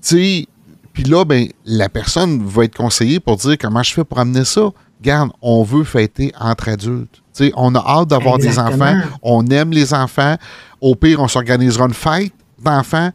[0.00, 0.46] sais,
[0.92, 4.44] puis là, ben, la personne va être conseillée pour dire comment je fais pour amener
[4.44, 4.70] ça.
[5.00, 7.22] Garde, on veut fêter entre adultes.
[7.56, 9.00] on a hâte d'avoir des enfants.
[9.22, 10.36] On aime les enfants.
[10.80, 13.10] Au pire, on s'organisera une fête d'enfants.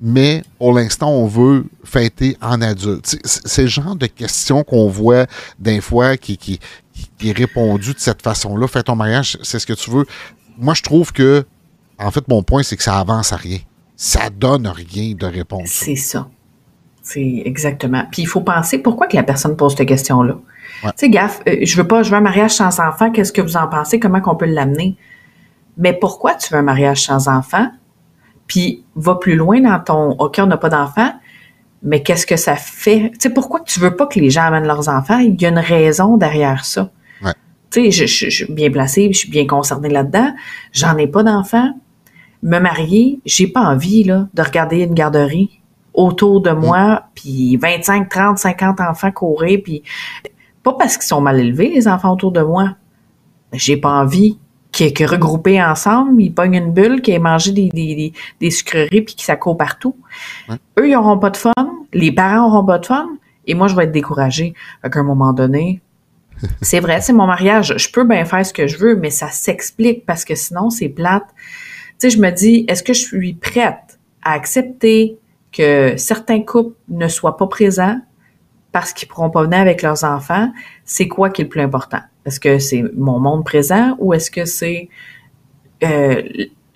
[0.00, 3.16] Mais pour l'instant, on veut fêter en adulte.
[3.24, 5.26] C'est le genre de questions qu'on voit
[5.58, 6.58] des fois qui, qui,
[7.18, 8.66] qui est répondu de cette façon-là.
[8.66, 10.04] Fais ton mariage, c'est ce que tu veux.
[10.58, 11.46] Moi, je trouve que
[11.98, 13.58] en fait, mon point, c'est que ça avance à rien.
[13.96, 15.68] Ça donne rien de réponse.
[15.68, 16.28] C'est ça.
[17.02, 18.04] C'est exactement.
[18.10, 20.38] Puis il faut penser pourquoi que la personne pose cette question-là.
[20.82, 23.40] Tu sais, gaffe, euh, je veux pas, je veux un mariage sans enfant, qu'est-ce que
[23.40, 24.00] vous en pensez?
[24.00, 24.96] Comment qu'on peut l'amener?
[25.76, 27.70] Mais pourquoi tu veux un mariage sans enfant?
[28.46, 31.12] Puis va plus loin dans ton OK, on n'a pas d'enfant,
[31.82, 33.10] mais qu'est-ce que ça fait?
[33.12, 35.18] Tu sais, pourquoi tu veux pas que les gens amènent leurs enfants?
[35.18, 36.90] Il y a une raison derrière ça.
[37.70, 40.32] Tu sais, je, je, suis bien placée, je suis bien concernée là-dedans.
[40.72, 41.72] J'en ai pas d'enfants
[42.44, 45.60] me marier, j'ai pas envie là, de regarder une garderie
[45.94, 49.82] autour de moi, puis 25, 30, 50 enfants courir, puis
[50.62, 52.76] pas parce qu'ils sont mal élevés, les enfants autour de moi.
[53.52, 54.38] J'ai pas envie
[54.72, 59.02] qu'ils que regroupés ensemble, ils pognent une bulle, qu'ils aient mangé des, des, des, sucreries
[59.02, 59.96] puis qu'ils s'accourent partout.
[60.78, 61.52] Eux, ils auront pas de fun,
[61.92, 63.08] les parents auront pas de fun,
[63.46, 64.54] et moi, je vais être découragée.
[64.82, 65.80] À un moment donné,
[66.60, 69.28] c'est vrai, c'est mon mariage, je peux bien faire ce que je veux, mais ça
[69.28, 71.24] s'explique parce que sinon, c'est plate
[71.98, 75.18] sais, je me dis, est-ce que je suis prête à accepter
[75.52, 77.98] que certains couples ne soient pas présents
[78.72, 80.50] parce qu'ils pourront pas venir avec leurs enfants?
[80.84, 82.00] C'est quoi qui est le plus important?
[82.26, 84.88] Est-ce que c'est mon monde présent ou est-ce que c'est
[85.82, 86.22] euh,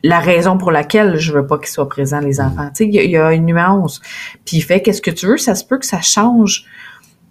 [0.02, 2.68] la raison pour laquelle je veux pas qu'ils soient présents, les enfants?
[2.68, 4.00] Tu sais, il y, a une nuance.
[4.44, 5.38] Puis il fait, qu'est-ce que tu veux?
[5.38, 6.66] Ça se peut que ça change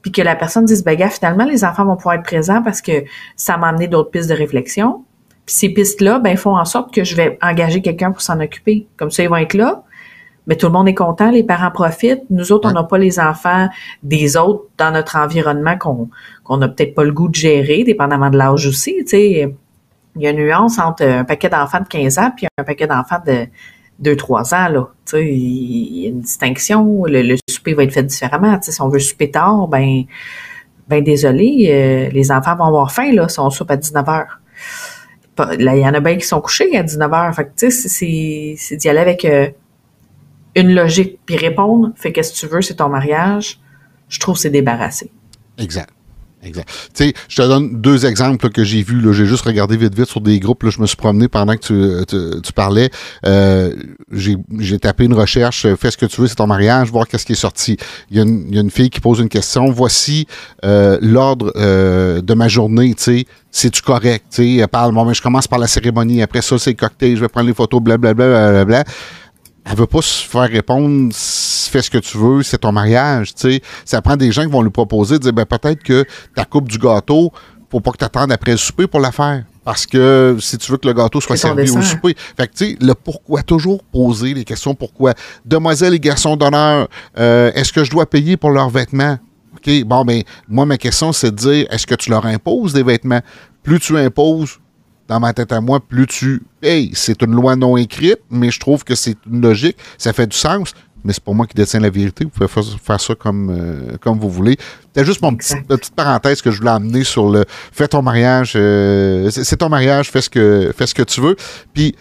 [0.01, 2.81] puis que la personne dise, ben gars, finalement, les enfants vont pouvoir être présents parce
[2.81, 3.03] que
[3.35, 5.03] ça m'a amené d'autres pistes de réflexion.
[5.47, 8.85] Puis ces pistes-là, ben, font en sorte que je vais engager quelqu'un pour s'en occuper.
[8.97, 9.83] Comme ça, ils vont être là.
[10.45, 12.23] Mais tout le monde est content, les parents profitent.
[12.29, 13.67] Nous autres, on n'a pas les enfants
[14.03, 16.09] des autres dans notre environnement qu'on
[16.43, 18.95] qu'on n'a peut-être pas le goût de gérer, dépendamment de l'âge aussi.
[18.99, 19.55] Tu sais,
[20.15, 22.87] il y a une nuance entre un paquet d'enfants de 15 ans puis un paquet
[22.87, 23.47] d'enfants de
[24.01, 24.69] 2-3 ans.
[24.69, 24.87] Là.
[25.05, 27.03] Tu sais, il y a une distinction.
[27.05, 28.57] Le, souper va être fait différemment.
[28.57, 30.03] Tu sais, si on veut souper tard, ben
[30.87, 34.25] ben désolé, euh, les enfants vont avoir faim, là, si on soupe à 19 h.
[35.59, 37.33] Il y en a bien qui sont couchés à 19 h.
[37.33, 39.49] Fait que, tu sais, c'est d'y aller avec euh,
[40.55, 43.59] une logique, puis répondre, fait qu'est-ce que tu veux, c'est ton mariage.
[44.09, 45.11] Je trouve que c'est débarrassé.
[45.57, 45.91] Exact.
[46.47, 46.69] Exact.
[46.93, 49.01] Tu je te donne deux exemples que j'ai vus.
[49.13, 50.63] J'ai juste regardé vite vite sur des groupes.
[50.63, 52.89] Là, je me suis promené pendant que tu, tu, parlais.
[53.25, 53.73] Euh,
[54.11, 55.67] j'ai tapé une recherche.
[55.75, 56.89] Fais ce que tu veux, c'est ton mariage.
[56.89, 57.77] Voir qu'est-ce qui est sorti.
[58.09, 59.69] Il y, a une, il y, a une, fille qui pose une question.
[59.71, 60.27] Voici
[60.65, 62.93] euh, l'ordre euh, de ma journée.
[62.95, 64.25] Tu sais, c'est-tu correct?
[64.29, 64.93] Tu sais, elle parle.
[64.93, 66.21] Bon, mais je commence par la cérémonie.
[66.21, 67.15] Après ça, c'est le cocktail.
[67.15, 67.81] Je vais prendre les photos.
[67.81, 68.27] Blablabla.
[68.27, 68.83] Bla, bla, bla,
[69.69, 71.09] elle veut pas se faire répondre
[71.69, 73.61] fais ce que tu veux, c'est ton mariage, tu sais.
[73.85, 76.77] Ça prend des gens qui vont lui proposer, dire ben peut-être que ta coupe du
[76.77, 77.31] gâteau,
[77.69, 79.43] faut pas que tu attendes après le souper pour la faire.
[79.63, 82.15] Parce que si tu veux que le gâteau soit servi au souper.
[82.37, 85.13] Fait que, tu sais, le pourquoi, toujours poser les questions pourquoi.
[85.45, 89.17] Demoiselles et garçons d'honneur, euh, est-ce que je dois payer pour leurs vêtements?
[89.55, 92.83] OK, bon, ben, moi, ma question, c'est de dire, est-ce que tu leur imposes des
[92.83, 93.21] vêtements?
[93.63, 94.59] Plus tu imposes,
[95.07, 98.59] dans ma tête à moi, plus tu hey, C'est une loi non écrite, mais je
[98.59, 101.79] trouve que c'est une logique, ça fait du sens, mais c'est pas moi qui détiens
[101.79, 102.25] la vérité.
[102.25, 104.57] Vous pouvez faire, ça comme, euh, comme vous voulez.
[104.87, 108.53] C'était juste mon petit, petite parenthèse que je voulais amener sur le fais ton mariage,
[108.55, 111.35] euh, c'est ton mariage, fais ce que, fais ce que tu veux.
[111.73, 111.95] Puis,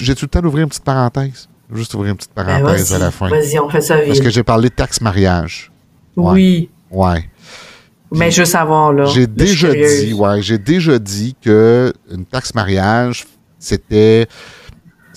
[0.00, 1.48] j'ai tout le temps d'ouvrir une petite parenthèse?
[1.72, 3.28] Juste ouvrir une petite ben, parenthèse à la fin.
[3.28, 4.08] Vas-y, on fait ça vite.
[4.08, 5.70] Parce que j'ai parlé de taxe mariage.
[6.16, 6.70] Oui.
[6.90, 7.28] Ouais.
[8.10, 9.04] Mais veux savoir, là.
[9.06, 13.26] J'ai déjà dit, ouais, j'ai déjà dit que une taxe mariage,
[13.58, 14.26] c'était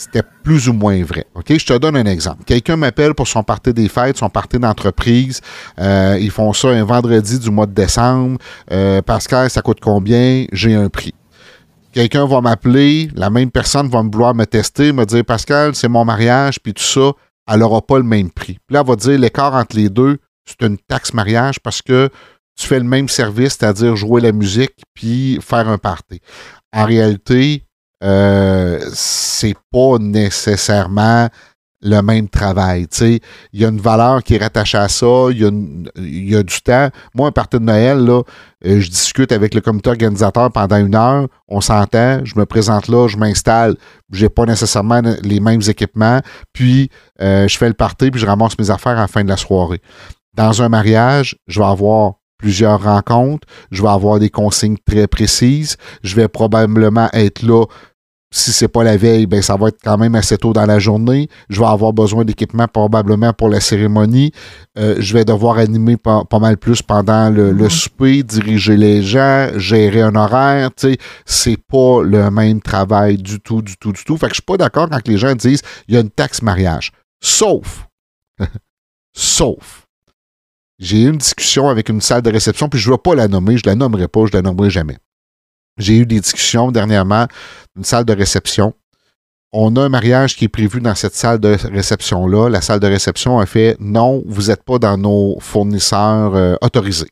[0.01, 1.25] c'était plus ou moins vrai.
[1.35, 1.45] OK?
[1.55, 2.43] Je te donne un exemple.
[2.43, 5.41] Quelqu'un m'appelle pour son party des fêtes, son party d'entreprise.
[5.79, 8.39] Euh, ils font ça un vendredi du mois de décembre.
[8.71, 10.45] Euh, Pascal, ça coûte combien?
[10.51, 11.13] J'ai un prix.
[11.93, 15.89] Quelqu'un va m'appeler, la même personne va me vouloir me tester, me dire Pascal, c'est
[15.89, 17.11] mon mariage, puis tout ça,
[17.49, 18.57] elle n'aura pas le même prix.
[18.65, 22.09] Puis là, elle va dire l'écart entre les deux, c'est une taxe mariage parce que
[22.57, 26.21] tu fais le même service, c'est-à-dire jouer la musique puis faire un party.
[26.73, 27.65] En réalité,
[28.03, 31.29] euh, c'est pas nécessairement
[31.81, 32.87] le même travail.
[33.01, 33.19] Il
[33.53, 36.89] y a une valeur qui est rattachée à ça, il y, a du temps.
[37.15, 38.21] Moi, un party de Noël, là,
[38.65, 42.87] euh, je discute avec le comité organisateur pendant une heure, on s'entend, je me présente
[42.87, 43.75] là, je m'installe,
[44.11, 46.21] j'ai pas nécessairement les mêmes équipements,
[46.53, 46.89] puis
[47.21, 49.37] euh, je fais le party, puis je ramasse mes affaires à la fin de la
[49.37, 49.81] soirée.
[50.35, 55.77] Dans un mariage, je vais avoir plusieurs rencontres, je vais avoir des consignes très précises,
[56.03, 57.65] je vais probablement être là
[58.33, 60.79] si c'est pas la veille, ben ça va être quand même assez tôt dans la
[60.79, 61.27] journée.
[61.49, 64.31] Je vais avoir besoin d'équipement probablement pour la cérémonie.
[64.77, 69.49] Euh, je vais devoir animer pas, mal plus pendant le, le, souper, diriger les gens,
[69.57, 70.69] gérer un horaire.
[70.73, 74.15] Tu sais, c'est pas le même travail du tout, du tout, du tout.
[74.15, 76.41] Fait que je suis pas d'accord quand les gens disent il y a une taxe
[76.41, 76.93] mariage.
[77.21, 77.87] Sauf,
[79.13, 79.85] sauf
[80.81, 83.27] j'ai eu une discussion avec une salle de réception, puis je ne vais pas la
[83.27, 84.97] nommer, je ne la nommerai pas, je ne la nommerai jamais.
[85.77, 87.27] J'ai eu des discussions dernièrement,
[87.75, 88.73] une salle de réception.
[89.53, 92.49] On a un mariage qui est prévu dans cette salle de réception-là.
[92.49, 97.10] La salle de réception a fait non, vous n'êtes pas dans nos fournisseurs euh, autorisés.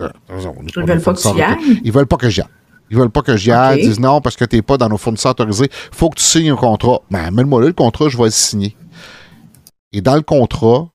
[0.00, 1.80] Euh, ils veulent pas que tu y ailles?
[1.84, 2.48] Ils veulent pas que j'y aille.
[2.90, 3.80] Ils veulent pas que j'y aille.
[3.80, 5.68] Ils disent non parce que tu n'es pas dans nos fournisseurs autorisés.
[5.70, 7.02] Il faut que tu signes un contrat.
[7.10, 8.76] Ben, mets-moi là le contrat, je vais le signer.
[9.92, 10.88] Et dans le contrat,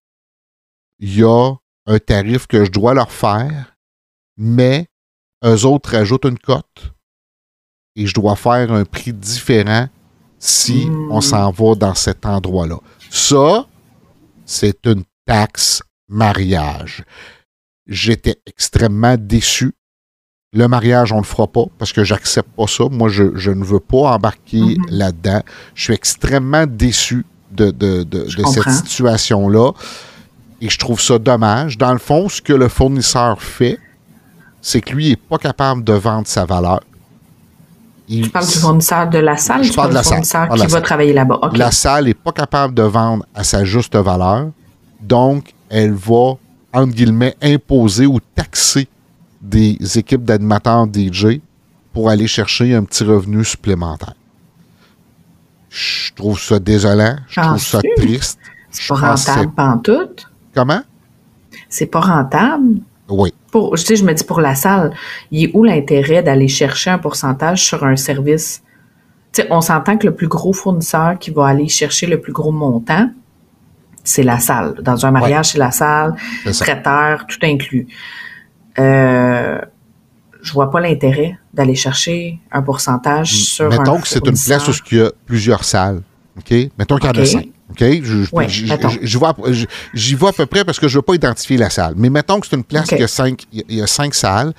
[0.99, 1.53] il y a
[1.87, 3.75] un tarif que je dois leur faire,
[4.37, 4.87] mais
[5.43, 6.94] eux autres rajoutent une cote
[7.95, 9.87] et je dois faire un prix différent
[10.37, 11.21] si on hmm.
[11.21, 12.77] s'en va dans cet endroit-là.
[13.09, 13.65] Ça,
[14.45, 17.03] c'est une taxe mariage.
[17.87, 19.73] J'étais extrêmement déçu.
[20.53, 22.85] Le mariage, on ne le fera pas parce que j'accepte pas ça.
[22.89, 24.89] Moi, je, ne veux pas embarquer mm-hmm.
[24.89, 25.41] là-dedans.
[25.73, 29.71] Je suis extrêmement déçu de, de cette situation-là.
[30.61, 31.77] Et je trouve ça dommage.
[31.77, 33.79] Dans le fond, ce que le fournisseur fait,
[34.61, 36.81] c'est que lui n'est pas capable de vendre sa valeur.
[38.07, 39.63] Il, tu parles du fournisseur de la salle?
[39.63, 40.47] Je parle de la salle.
[40.51, 41.39] Ah, qui va travailler là-bas?
[41.53, 44.49] La salle n'est pas capable de vendre à sa juste valeur.
[45.01, 46.33] Donc, elle va,
[46.73, 48.87] entre guillemets, imposer ou taxer
[49.41, 51.39] des équipes d'animateurs DJ
[51.93, 54.13] pour aller chercher un petit revenu supplémentaire.
[55.69, 57.17] Je trouve ça désolant.
[57.27, 58.39] Je trouve ça triste.
[58.71, 60.27] C'est pas rentable pantoute.
[60.53, 60.81] Comment?
[61.69, 62.79] C'est pas rentable.
[63.09, 63.33] Oui.
[63.51, 64.93] Pour, je, sais, je me dis pour la salle,
[65.31, 68.63] il est où l'intérêt d'aller chercher un pourcentage sur un service?
[69.35, 72.51] sais, on s'entend que le plus gros fournisseur qui va aller chercher le plus gros
[72.51, 73.09] montant,
[74.03, 74.75] c'est la salle.
[74.81, 76.15] Dans un mariage, c'est la salle,
[76.59, 77.87] traiteur, tout inclus.
[78.77, 79.59] Euh,
[80.41, 84.73] je vois pas l'intérêt d'aller chercher un pourcentage sur Mettons que c'est une place où
[84.91, 86.01] il y a plusieurs salles.
[86.37, 86.53] OK?
[86.77, 87.49] Mettons qu'il y en a cinq.
[87.71, 87.83] OK?
[89.01, 89.15] J'y
[90.15, 91.93] vois, à peu près parce que je ne veux pas identifier la salle.
[91.97, 94.53] Mais mettons que c'est une place qui a cinq, il y a cinq salles,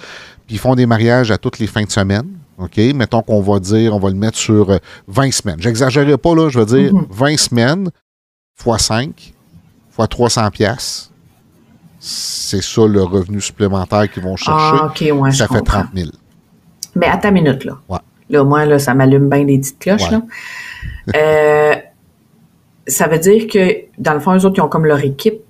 [0.46, 2.26] puis ils font des mariages à toutes les fins de semaine.
[2.58, 2.78] OK?
[2.94, 5.56] Mettons qu'on va dire, on va le mettre sur 20 euh, semaines.
[5.60, 7.36] J'exagérerai pas, là, je veux dire 20 mhm.
[7.36, 7.90] semaines
[8.54, 9.34] fois 5
[9.90, 11.10] fois 300 pièces.
[11.98, 14.76] C'est ça le revenu supplémentaire qu'ils vont chercher.
[14.80, 16.10] Ah, ouais, ça fait 30 000.
[16.94, 17.78] Mais à ta minute, là.
[17.88, 17.98] Ouais.
[18.30, 20.22] Là, moi, là, ça m'allume bien des petites cloches, là.
[21.14, 21.75] Euh,
[22.86, 25.40] ça veut dire que, dans le fond, eux autres, ils ont comme leur équipe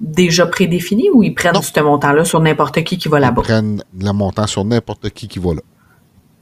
[0.00, 3.42] déjà prédéfinie ou ils prennent ce montant-là sur n'importe qui qui va là-bas?
[3.42, 5.60] Ils prennent le montant sur n'importe qui qui va là.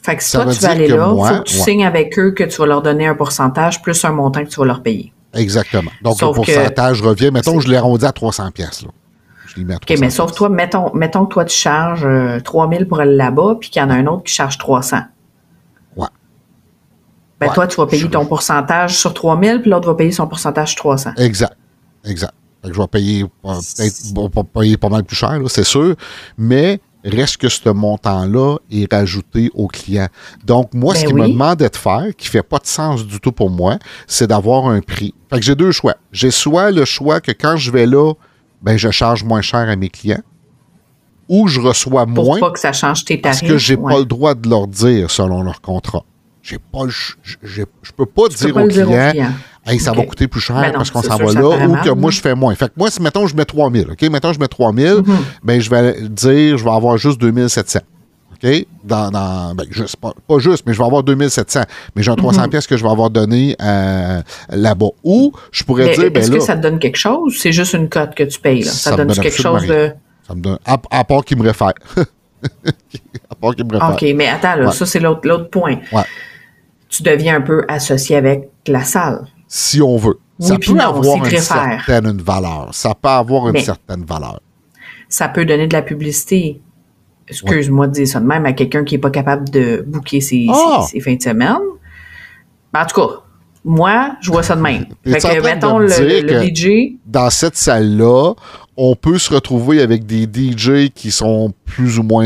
[0.02, 2.30] Fait que si toi, tu vas aller là, il faut que tu signes avec eux
[2.30, 5.12] que tu vas leur donner un pourcentage plus un montant que tu vas leur payer.
[5.34, 5.90] Exactement.
[6.02, 7.30] Donc, le pourcentage revient.
[7.30, 8.84] Mettons, je l'ai arrondi à 300 pièces.
[9.46, 12.08] Je mets à 300 OK, mais sauf toi, mettons, mettons que toi, tu charges
[12.44, 15.00] 3000 euh, pour aller là-bas, puis qu'il y en a un autre qui charge 300.
[17.40, 17.48] Ouais.
[17.48, 20.70] Ben, toi, tu vas payer ton pourcentage sur 3000, puis l'autre va payer son pourcentage
[20.70, 21.12] sur 300.
[21.16, 21.56] Exact.
[22.04, 22.34] Exact.
[22.64, 25.94] Je vais payer, euh, peut-être, payer pas mal plus cher, c'est sûr.
[26.36, 30.08] Mais, reste que ce montant-là est rajouté au client.
[30.44, 33.20] Donc, moi, ce ben qu'il me demandait de faire, qui fait pas de sens du
[33.20, 35.14] tout pour moi, c'est d'avoir un prix.
[35.30, 35.94] Fait que j'ai deux choix.
[36.12, 38.12] J'ai soit le choix que quand je vais là,
[38.60, 40.22] ben, je charge moins cher à mes clients,
[41.28, 42.40] ou je reçois pour moins.
[42.40, 43.40] pas que ça change tes tarifs.
[43.40, 46.04] Parce que j'ai pas le droit de leur dire selon leur contrat.
[46.42, 47.62] J'ai pas je, je,
[47.96, 49.12] peux pas dire, au, client,
[49.66, 52.10] Hey, ça va coûter plus cher ben parce qu'on s'en va là, ou que moi,
[52.10, 52.54] je fais moins.
[52.54, 54.02] Fait que moi, si, mettons, je mets 3000, OK?
[54.10, 55.16] Mettons, je mets 3000, mm -hmm.
[55.42, 57.80] ben, je vais dire, je vais avoir juste 2700.
[58.42, 58.66] OK?
[58.84, 61.60] Dans, dans ben, juste, pas, pas, juste, mais je vais avoir 2700.
[61.94, 62.50] Mais j'ai un 300 mhm.
[62.50, 64.90] pièces que je vais avoir donné euh, là-bas.
[65.04, 67.36] Ou je pourrais dire, ben Est-ce que ça te donne quelque chose?
[67.38, 68.70] C'est juste une cote que tu payes, là.
[68.70, 69.92] Ça, ça donne, donne quelque chose de...
[70.26, 71.74] Ça me donne, à, à part qu'il me réfère.
[73.30, 73.92] à part qu'il me réfère.
[73.92, 75.76] OK, mais attends, là, ça, c'est l'autre point.
[75.92, 76.02] Ouais.
[77.00, 80.18] Tu deviens un peu associé avec la salle si on veut.
[80.38, 82.68] ça peut avoir une certaine valeur.
[82.72, 84.42] Ça peut avoir une certaine valeur.
[85.08, 86.60] Ça peut donner de la publicité.
[87.26, 90.46] Excuse-moi de dire ça de même à quelqu'un qui n'est pas capable de booker ses,
[90.50, 90.84] ah!
[91.02, 91.56] fins de semaine.
[92.70, 93.22] Ben, en tout cas,
[93.64, 94.86] moi, je vois ça de même.
[95.04, 96.96] fait que, mettons, le, DJ.
[97.06, 98.34] Dans cette salle-là,
[98.76, 102.24] on peut se retrouver avec des DJ qui sont plus ou moins.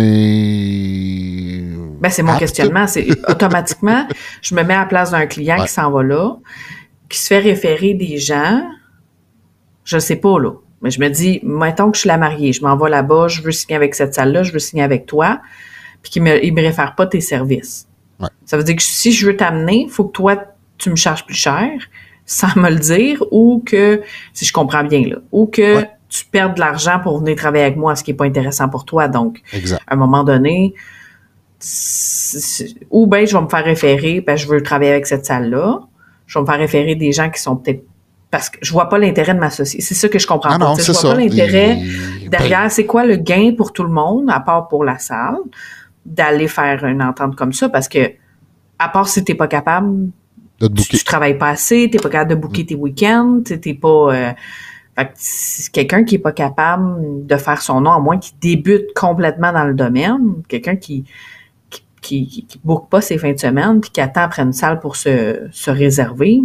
[2.01, 2.87] Ben, c'est mon questionnement.
[2.87, 4.07] C'est automatiquement,
[4.43, 6.37] je me mets à la place d'un client qui s'en va là
[7.09, 8.63] qui se fait référer des gens,
[9.85, 10.51] je sais pas, là.
[10.83, 13.41] Mais je me dis, mettons que je suis la mariée, je m'en vais là-bas, je
[13.41, 15.41] veux signer avec cette salle-là, je veux signer avec toi,
[16.03, 17.89] puis qu'il me, me réfère pas tes services.
[18.47, 20.37] Ça veut dire que si je veux t'amener, il faut que toi,
[20.79, 21.71] tu me charges plus cher,
[22.27, 26.55] sans me le dire, ou que, si je comprends bien, là, ou que tu perds
[26.55, 29.09] de l'argent pour venir travailler avec moi, ce qui est pas intéressant pour toi.
[29.09, 29.41] Donc,
[29.87, 30.75] à un moment donné,
[32.91, 35.81] ou bien je vais me faire référer, ben je veux travailler avec cette salle-là,
[36.27, 37.85] je vais me faire référer des gens qui sont peut-être
[38.31, 39.81] parce que je vois pas l'intérêt de m'associer.
[39.81, 40.75] C'est ça que je comprends ah pas.
[40.77, 41.79] je vois pas l'intérêt
[42.29, 42.69] derrière.
[42.71, 45.39] C'est quoi le gain pour tout le monde, à part pour la salle,
[46.05, 48.11] d'aller faire une entente comme ça, parce que
[48.79, 50.09] à part si t'es pas capable,
[50.69, 53.75] de te tu, tu, travailles pas assez, t'es pas capable de booker tes week-ends, t'es
[53.75, 54.15] pas.
[54.15, 54.33] Euh,
[54.97, 59.53] fait quelqu'un qui est pas capable de faire son nom, à moins qu'il débute complètement
[59.53, 61.05] dans le domaine, quelqu'un qui
[62.05, 65.49] qui book pas ses fins de semaine puis qui attend après une salle pour se,
[65.51, 66.43] se réserver,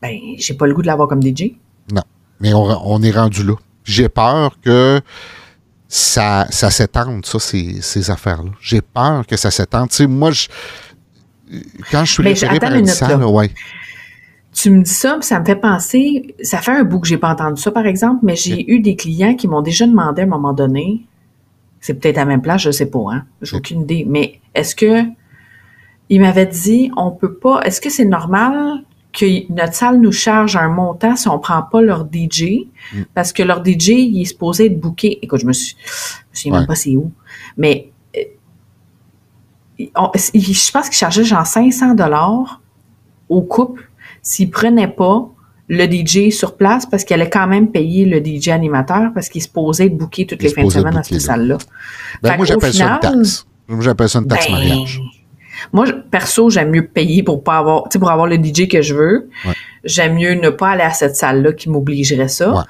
[0.00, 1.56] ben, j'ai pas le goût de l'avoir comme DJ.
[1.92, 2.02] Non.
[2.40, 3.54] Mais on, est rendu là.
[3.84, 5.00] J'ai peur que
[5.88, 8.50] ça, ça s'étende, ça, ces, ces affaires-là.
[8.60, 9.90] J'ai peur que ça s'étende.
[9.90, 10.48] Tu sais, moi, je,
[11.90, 13.50] quand je suis référé par une salle, ouais.
[14.52, 17.30] Tu me dis ça, ça me fait penser, ça fait un bout que j'ai pas
[17.30, 20.28] entendu ça, par exemple, mais j'ai eu des clients qui m'ont déjà demandé à un
[20.28, 21.06] moment donné,
[21.80, 23.24] c'est peut-être à la même place, je sais pas, hein.
[23.42, 24.06] J'ai aucune idée.
[24.08, 25.02] Mais est-ce que
[26.08, 30.56] il m'avait dit on peut pas est-ce que c'est normal que notre salle nous charge
[30.56, 33.02] un montant si on prend pas leur DJ mm.
[33.14, 35.18] parce que leur DJ il est supposé être booké.
[35.22, 35.76] Écoute, je me suis
[36.32, 37.10] je sais même pas c'est où.
[37.56, 37.90] Mais
[39.78, 42.60] je pense qu'il chargeait genre 500 dollars
[43.28, 43.88] au couple
[44.22, 45.28] s'il prenait pas
[45.68, 49.42] le DJ sur place parce qu'elle a quand même payé le DJ animateur parce qu'il
[49.42, 51.58] se posait booker toutes les fins de semaine dans cette salle-là.
[52.22, 53.46] Ben, moi, j'appelle ça une taxe.
[53.68, 55.00] Moi, j'appelle ça une taxe ben, mariage.
[55.72, 59.30] Moi, perso, j'aime mieux payer pour pas avoir, pour avoir le DJ que je veux.
[59.84, 62.66] J'aime mieux ne pas aller à cette salle-là qui m'obligerait ça.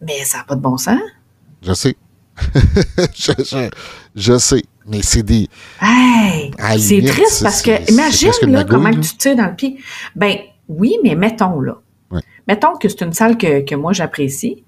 [0.00, 0.98] Mais ça n'a pas de bon sens.
[1.62, 1.96] Je sais.
[3.14, 4.62] je, sais.
[4.86, 5.48] Mais c'est des.
[5.80, 9.76] Hey, c'est triste parce que, imagine, là, comment tu te tires dans le pied.
[10.16, 10.36] Ben,
[10.68, 11.76] oui, mais mettons, là.
[12.48, 14.64] Mettons que c'est une salle que, moi j'apprécie,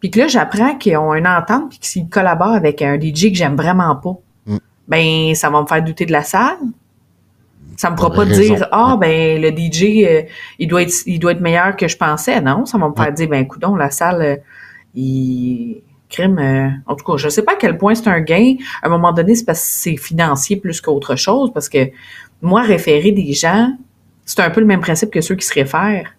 [0.00, 3.34] puis que là j'apprends qu'ils ont une entente puis qu'ils collaborent avec un DJ que
[3.34, 4.16] j'aime vraiment pas.
[4.46, 4.58] Mm.
[4.88, 6.58] Ben ça va me faire douter de la salle.
[7.76, 10.22] Ça me fera pas dire ah ben le DJ euh,
[10.58, 12.40] il doit être il doit être meilleur que je pensais.
[12.40, 14.36] Non, ça va me faire dire ben écoute la salle euh,
[14.94, 18.56] il crime euh, en tout cas, je sais pas à quel point c'est un gain.
[18.82, 21.90] À un moment donné, c'est parce que c'est financier plus qu'autre chose parce que
[22.42, 23.72] moi référer des gens,
[24.24, 26.12] c'est un peu le même principe que ceux qui se réfèrent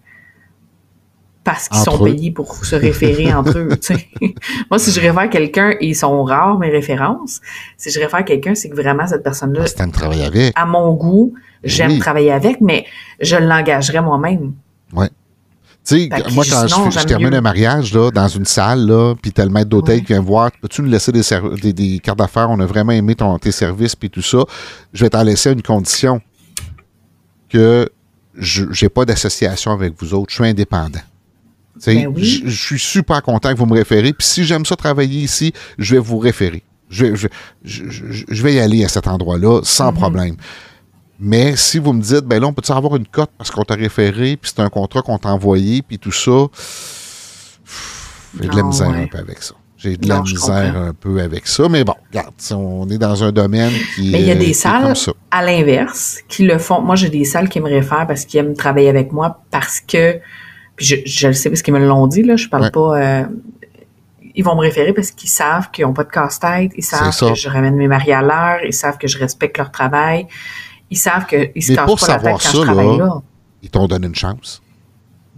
[1.44, 3.68] parce qu'ils sont payés pour se référer entre eux.
[4.70, 7.40] Moi, si je réfère quelqu'un, et ils sont rares mes références,
[7.76, 9.64] si je réfère quelqu'un, c'est que vraiment cette personne-là,
[10.54, 11.34] à mon goût,
[11.64, 12.86] j'aime travailler avec, mais
[13.20, 14.52] je l'engagerais moi-même.
[14.92, 15.06] Oui.
[15.84, 19.44] Tu sais, moi, quand je, termine un mariage là, dans une salle, là, puis t'as
[19.44, 22.50] le maître d'hôtel qui vient voir, peux-tu nous laisser des, des, cartes d'affaires?
[22.50, 24.44] On a vraiment aimé ton, tes services, puis tout ça.
[24.92, 26.20] Je vais t'en laisser une condition
[27.48, 27.90] que
[28.38, 30.30] je n'ai pas d'association avec vous autres.
[30.30, 31.00] Je suis indépendant.
[31.84, 34.12] Ben je, suis super content que vous me référez.
[34.12, 36.62] Puis si j'aime ça travailler ici, je vais vous référer.
[36.90, 37.16] Je,
[37.64, 39.94] je, vais y aller à cet endroit-là sans mm-hmm.
[39.94, 40.36] problème.
[41.24, 43.74] Mais si vous me dites, ben là, on peut avoir une cote parce qu'on t'a
[43.74, 46.48] référé, puis c'est un contrat qu'on t'a envoyé, puis tout ça,
[48.40, 49.54] j'ai de la misère un peu avec ça.
[49.76, 51.68] J'ai de la misère un peu avec ça.
[51.68, 54.10] Mais bon, regarde, on est dans un domaine qui.
[54.10, 54.94] Mais il y a des salles,
[55.30, 56.80] à l'inverse, qui le font.
[56.80, 60.20] Moi, j'ai des salles qui me réfèrent parce qu'ils aiment travailler avec moi parce que
[60.76, 62.98] puis je, le sais parce qu'ils me l'ont dit, là, je parle pas...
[62.98, 63.24] Euh,
[64.34, 67.34] ils vont me référer parce qu'ils savent qu'ils n'ont pas de casse-tête, ils savent que
[67.34, 70.26] je ramène mes maris à l'heure, ils savent que je respecte leur travail,
[70.92, 73.22] ils savent qu'ils se cassent pas la tête quand ça, je travaille là,
[73.62, 74.62] Ils t'ont donné une chance.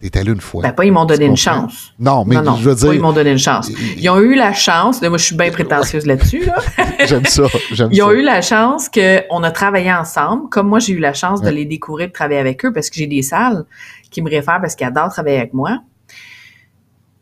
[0.00, 0.62] T'es allé une fois.
[0.62, 1.94] Ben, pas ils m'ont donné une chance.
[1.98, 2.88] Non, mais je veux dire.
[2.88, 3.70] Pas ils m'ont donné une chance.
[3.96, 6.56] Ils ont eu la chance, là, moi je suis bien prétentieuse là-dessus, là.
[7.06, 10.92] j'aime ça, j'aime Ils ont eu la chance qu'on a travaillé ensemble, comme moi j'ai
[10.92, 13.64] eu la chance de les découvrir, de travailler avec eux, parce que j'ai des salles
[14.10, 15.78] qui me réfèrent parce qu'ils adorent travailler avec moi,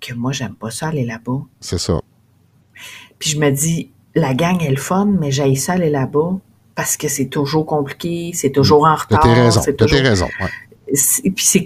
[0.01, 1.43] que moi, j'aime pas ça aller là-bas.
[1.61, 2.01] C'est ça.
[3.21, 6.39] Puis je me dis, la gang est le fun, mais j'aille ça aller là-bas
[6.75, 9.21] parce que c'est toujours compliqué, c'est toujours en retard.
[9.23, 10.29] T'as raison, t'as raison.
[11.25, 11.65] Et puis c'est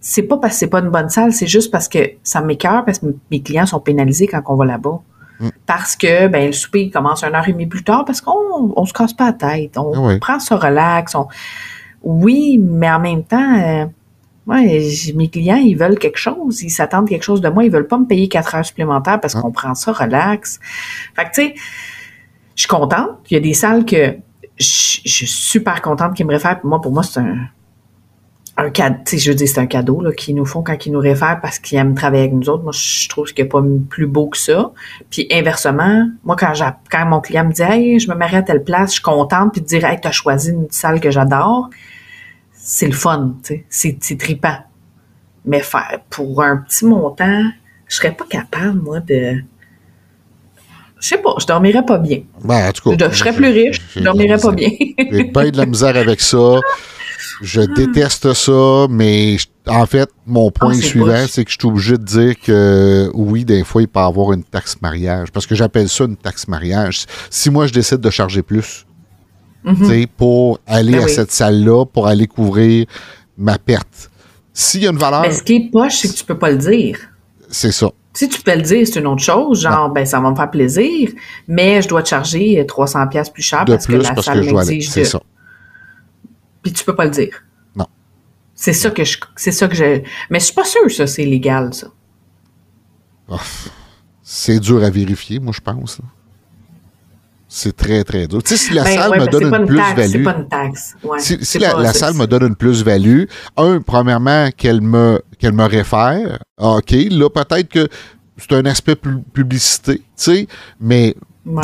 [0.00, 2.84] c'est pas parce que c'est pas une bonne salle, c'est juste parce que ça m'écœure
[2.84, 5.00] parce que mes clients sont pénalisés quand on va là-bas.
[5.40, 5.48] Mm.
[5.66, 8.86] Parce que ben le souper commence une heure et demie plus tard parce qu'on on
[8.86, 11.14] se casse pas la tête, on ah prend ça relax.
[12.02, 13.86] Oui, mais en même temps, euh,
[14.48, 14.82] Ouais,
[15.14, 17.98] mes clients, ils veulent quelque chose, ils s'attendent quelque chose de moi, ils veulent pas
[17.98, 19.42] me payer quatre heures supplémentaires parce ah.
[19.42, 20.58] qu'on prend ça relax.
[21.14, 21.54] Fait que tu sais,
[22.56, 23.10] je suis contente.
[23.30, 24.16] Il y a des salles que
[24.58, 24.64] je,
[25.04, 26.60] suis super contente qu'ils me réfèrent.
[26.64, 30.84] Moi, pour moi, c'est un, cadeau, je veux c'est un cadeau qu'ils nous font quand
[30.84, 32.64] ils nous réfèrent parce qu'ils aiment travailler avec nous autres.
[32.64, 34.72] Moi, je trouve qu'il n'y a pas plus beau que ça.
[35.10, 36.52] Puis inversement, moi, quand,
[36.90, 39.52] quand mon client me dit Hey, je me marie à telle place, je suis contente,
[39.52, 41.70] puis de dire Hey, t'as choisi une salle que j'adore
[42.68, 43.34] c'est le fun,
[43.70, 44.58] c'est trippant.
[45.46, 47.44] Mais faire pour un petit montant,
[47.86, 49.42] je serais pas capable, moi, de.
[51.00, 52.22] Je sais pas, je dormirais pas bien.
[52.44, 54.70] Ben, en tout cas, je, serais plus riche, je dormirais pas bien.
[55.12, 56.56] J'ai pas de la misère avec ça.
[57.40, 59.36] Je déteste ça, mais
[59.68, 63.44] en fait, mon point ah, suivant, c'est que je suis obligé de dire que oui,
[63.44, 65.30] des fois, il peut y avoir une taxe mariage.
[65.30, 67.04] Parce que j'appelle ça une taxe mariage.
[67.30, 68.84] Si moi, je décide de charger plus,
[69.64, 70.06] Mhm.
[70.16, 72.86] pour aller ben à cette salle-là, pour aller couvrir
[73.36, 74.10] ma perte.
[74.52, 75.22] S'il y a une valeur.
[75.22, 76.98] Mais ce qui est poche, c'est que tu peux pas le dire.
[77.50, 77.90] C'est ça.
[78.18, 79.60] Si tu peux le dire, c'est une autre chose.
[79.60, 81.08] Genre, ben, ça va me faire plaisir,
[81.46, 85.22] mais je dois te charger 300$ plus cher parce que la salle m'exige C'est ça.
[86.60, 87.44] Puis tu peux pas le dire.
[87.76, 87.86] Non.
[88.56, 91.24] C'est ça que je, c'est ça que je, mais je suis pas sûr, ça, c'est
[91.24, 91.86] légal, ça.
[93.28, 93.36] Oh,
[94.20, 96.00] c'est dur à vérifier, moi, je pense.
[97.46, 98.42] C'est très, très dur.
[98.42, 100.10] Tu sais, si la ben, salle me donne une, plus-value.
[100.10, 100.96] C'est pas une taxe.
[101.18, 106.38] si, la, salle me donne une plus-value, un, premièrement, qu'elle me, qu'elle me réfère.
[106.58, 107.88] OK, là, peut-être que
[108.36, 110.48] c'est un aspect publicité, tu sais,
[110.80, 111.14] mais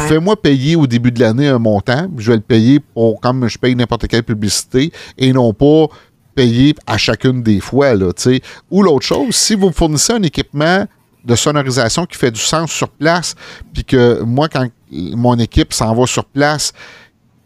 [0.08, 2.08] fais-moi payer au début de l'année un montant.
[2.16, 5.86] Je vais le payer pour, comme je paye n'importe quelle publicité et non pas
[6.34, 8.40] payer à chacune des fois, là, tu sais.
[8.70, 10.86] Ou l'autre chose, si vous me fournissez un équipement
[11.24, 13.34] de sonorisation qui fait du sens sur place,
[13.72, 16.72] puis que moi, quand mon équipe s'en va sur place,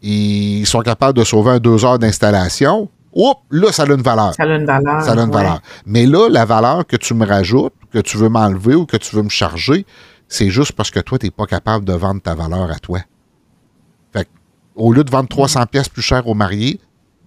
[0.01, 4.33] ils sont capables de sauver un deux heures d'installation, Oups, là, ça a une valeur.
[4.33, 5.01] Ça a une valeur.
[5.01, 5.61] Ça a une valeur.
[5.85, 9.15] Mais là, la valeur que tu me rajoutes, que tu veux m'enlever ou que tu
[9.15, 9.85] veux me charger,
[10.27, 12.99] c'est juste parce que toi, tu n'es pas capable de vendre ta valeur à toi.
[14.13, 14.27] Fait
[14.75, 16.79] au lieu de vendre 300 pièces plus cher au marié,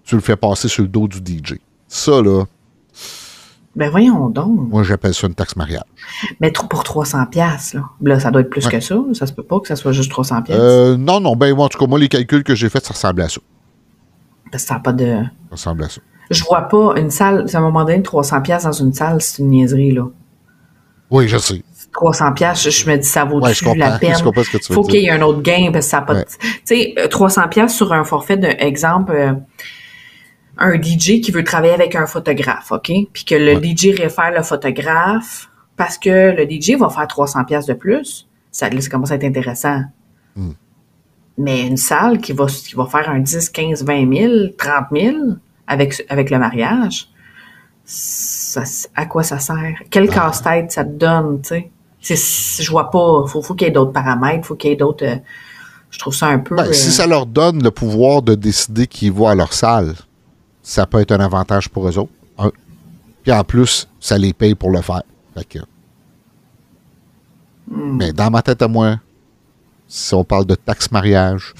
[0.05, 1.55] tu le fais passer sur le dos du DJ.
[1.87, 2.45] Ça, là,
[3.75, 4.69] ben voyons donc.
[4.69, 5.81] Moi, j'appelle ça une taxe mariage.
[6.39, 7.81] Mais pour 300 pièces là.
[8.01, 8.95] là, ça doit être plus que ça.
[9.13, 10.57] Ça se peut pas que ça soit juste 300 pièces.
[10.59, 11.35] Euh, non, non.
[11.35, 13.41] Ben moi, en tout cas, moi, les calculs que j'ai faits, ça ressemble à ça.
[14.53, 15.15] Parce que ça n'a pas de...
[15.15, 15.99] Ça ressemble à ça.
[16.29, 19.41] Je vois pas une salle, à un moment donné, 300 pièces dans une salle, c'est
[19.41, 20.05] une niaiserie, là.
[21.09, 21.63] Oui, je sais.
[21.91, 24.15] 300 pièces, je me dis ça vaut ouais, la peine?
[24.15, 26.23] Il faut qu'il y ait un autre gain parce que ça pas.
[26.23, 29.11] Tu sais, 300 pièces sur un forfait d'un exemple.
[29.11, 29.33] Euh,
[30.59, 32.91] un DJ qui veut travailler avec un photographe, OK?
[33.11, 37.65] Puis que le DJ réfère le photographe parce que le DJ va faire 300 pièces
[37.65, 38.27] de plus.
[38.51, 39.81] Ça commence à être intéressant.
[40.35, 40.51] Hmm.
[41.37, 45.17] Mais une salle qui va, qui va faire un 10, 15, 20 000, 30 000
[45.67, 47.09] avec, avec le mariage,
[47.85, 48.63] ça,
[48.95, 49.79] à quoi ça sert?
[49.89, 50.13] Quel Ben.
[50.13, 51.65] casse-tête ça te donne, tu
[52.01, 52.61] sais?
[52.63, 53.25] Je vois pas.
[53.27, 55.05] Faut, faut qu'il y ait d'autres paramètres, faut qu'il y ait d'autres.
[55.05, 55.15] euh,
[55.89, 56.55] je trouve ça un peu.
[56.55, 59.93] Ben, euh, Si ça leur donne le pouvoir de décider qui va à leur salle,
[60.61, 62.11] ça peut être un avantage pour eux autres.
[62.37, 62.51] Un.
[63.23, 65.03] Puis en plus, ça les paye pour le faire.
[65.35, 65.59] Fait que-
[67.69, 67.95] Hmm.
[67.97, 68.97] Mais dans ma tête à moi,
[69.95, 71.53] si on parle de taxe mariage,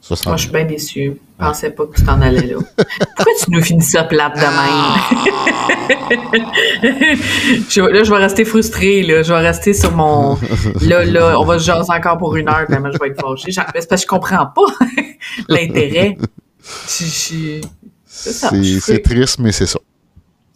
[0.00, 1.20] ça Moi, je suis bien déçue.
[1.38, 2.56] Je pensais pas que tu t'en allais là.
[3.16, 4.48] Pourquoi tu nous finis ça plate de même?
[7.68, 9.22] Je- là, je vais rester frustrée, là.
[9.22, 10.38] Je vais rester sur mon...
[10.80, 13.52] Là, là, on va se jaser encore pour une heure, tellement je vais être fâchée.
[13.52, 14.62] C'est parce que je comprends pas
[15.48, 16.16] l'intérêt.
[18.06, 19.78] C'est triste, mais c'est ça.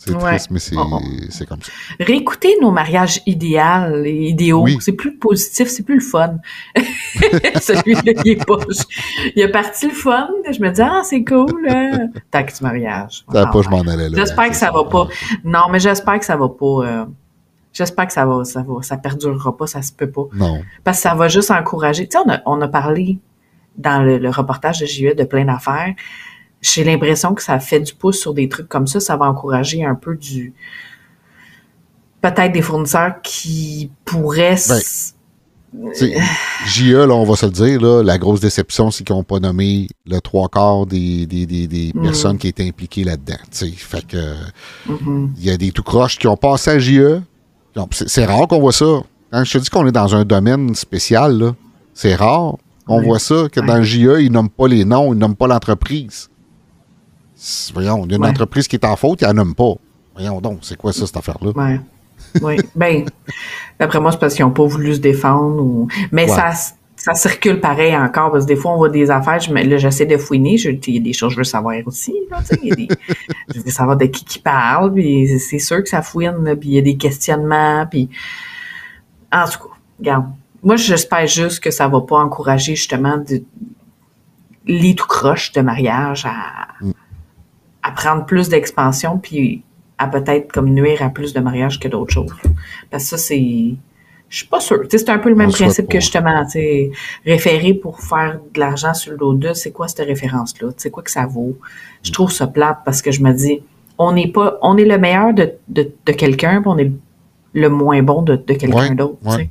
[0.04, 0.30] C'est Ouais.
[0.32, 1.00] triste, mais c'est Oh, oh.
[1.30, 1.70] c'est comme ça.
[2.00, 4.78] Réécouter nos mariages idéaux, et idéaux, Oui.
[4.80, 6.36] c'est plus positif, c'est plus le fun.
[7.60, 8.56] Celui-là, il est pas...
[9.36, 12.08] Il a parti le fun, je me dis «Ah, c'est cool, hein.
[12.30, 13.76] Tac du mariage.» Ça, Ah, pas, je ouais.
[13.82, 14.16] m'en allais là.
[14.16, 15.06] J'espère que C'est ça va pas.
[15.44, 16.64] Non, mais j'espère que ça va pas.
[16.84, 17.04] euh,
[17.72, 20.24] j'espère que ça va, ça va, ça perdurera pas, ça se peut pas.
[20.34, 20.62] Non.
[20.84, 22.06] Parce que ça va juste encourager.
[22.08, 23.18] Tu sais, on a, on a parlé
[23.76, 25.94] dans le, le reportage de JE de plein d'affaires.
[26.62, 29.00] J'ai l'impression que ça fait du pouce sur des trucs comme ça.
[29.00, 30.54] Ça va encourager un peu du.
[32.20, 34.54] Peut-être des fournisseurs qui pourraient.
[34.54, 36.14] T'sais,
[36.66, 39.40] JE, là, on va se le dire, là, la grosse déception, c'est qu'ils n'ont pas
[39.40, 42.02] nommé le trois quarts des, des, des, des Mm.
[42.02, 43.38] personnes qui étaient impliquées là-dedans.
[43.50, 44.34] Fait que
[44.86, 45.32] Mhm.
[45.38, 47.20] il y a des tout croches qui ont passé à JE.
[48.06, 49.00] C'est rare qu'on voit ça.
[49.32, 51.54] Quand je te dis qu'on est dans un domaine spécial,
[51.94, 52.56] c'est rare
[52.86, 53.06] qu'on Oui.
[53.06, 56.28] voit ça, que dans le JE, ils nomment pas les noms, ils nomment pas l'entreprise.
[57.74, 58.28] Voyons, il y a une Ouais.
[58.30, 59.74] entreprise qui est en faute, ils la nomment pas.
[60.14, 61.50] Voyons donc, c'est quoi ça, cette affaire-là?
[61.54, 61.80] Ouais.
[62.42, 62.56] Oui.
[62.74, 63.04] Ben,
[63.78, 65.62] d'après moi, c'est parce qu'ils n'ont pas voulu se défendre.
[65.62, 65.88] Ou...
[66.12, 66.36] Mais Ouais.
[66.36, 66.52] ça,
[66.96, 70.06] ça circule pareil encore, parce que des fois, on voit des affaires, je là, j'essaie
[70.06, 72.14] de fouiner, je- il y a des choses que je veux savoir aussi.
[72.30, 72.88] Là, tu sais, il y a des,
[73.54, 76.54] je veux savoir de qui qui parle, puis c'est- c'est sûr que ça fouine, là,
[76.54, 78.08] puis il y a des questionnements, puis...
[79.32, 80.26] En tout cas, regarde.
[80.62, 83.42] Moi, j'espère juste que ça va pas encourager, justement, de,
[84.66, 86.92] les tout croches de mariage à, Mm.
[87.92, 89.62] À prendre plus d'expansion, puis
[89.98, 92.32] à peut-être comme nuire à plus de mariages que d'autres choses.
[92.90, 93.74] Parce que ça, c'est.
[94.28, 94.80] Je suis pas sûre.
[94.88, 96.46] C'est un peu le même On principe que justement,
[97.26, 100.70] référer pour faire de l'argent sur le dos de, c'est quoi cette référence-là?
[100.78, 101.58] Sais quoi que ça vaut?
[102.02, 103.62] Je trouve ça plate parce que je me dis,
[103.98, 106.90] on n'est pas, on est le meilleur de, de, de quelqu'un, puis on est
[107.54, 109.16] le moins bon de, de quelqu'un Ouais, d'autre.
[109.24, 109.50] ouais.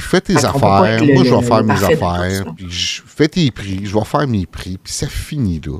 [0.00, 2.44] Fais tes Fait affaires, le- moi je vais faire mes affaires, ça.
[2.56, 5.78] puis je fais tes prix, je vais faire mes prix, puis ça finit là.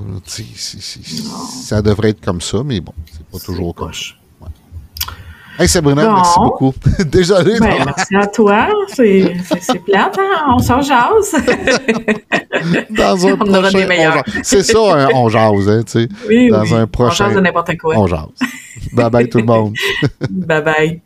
[1.63, 4.13] ça devrait être comme ça, mais bon, c'est pas toujours comme ça.
[5.59, 6.13] Hey Sabrina, Bon.
[6.13, 6.73] merci beaucoup.
[7.05, 7.59] Désolé.
[7.59, 8.67] Ben, merci à toi.
[8.93, 9.33] C'est
[9.87, 10.53] plate, hein?
[10.55, 11.33] On s'en jase.
[12.91, 14.23] dans un on aura des meilleurs.
[14.27, 14.31] on.
[14.43, 16.09] C'est ça, un on jase, hein, tu sais.
[16.27, 16.73] Oui, Dans oui.
[16.75, 17.95] un On prochain- jase de n'importe quoi.
[17.97, 18.27] On jase.
[18.93, 19.73] Bye bye tout le monde.
[20.29, 21.01] Bye bye.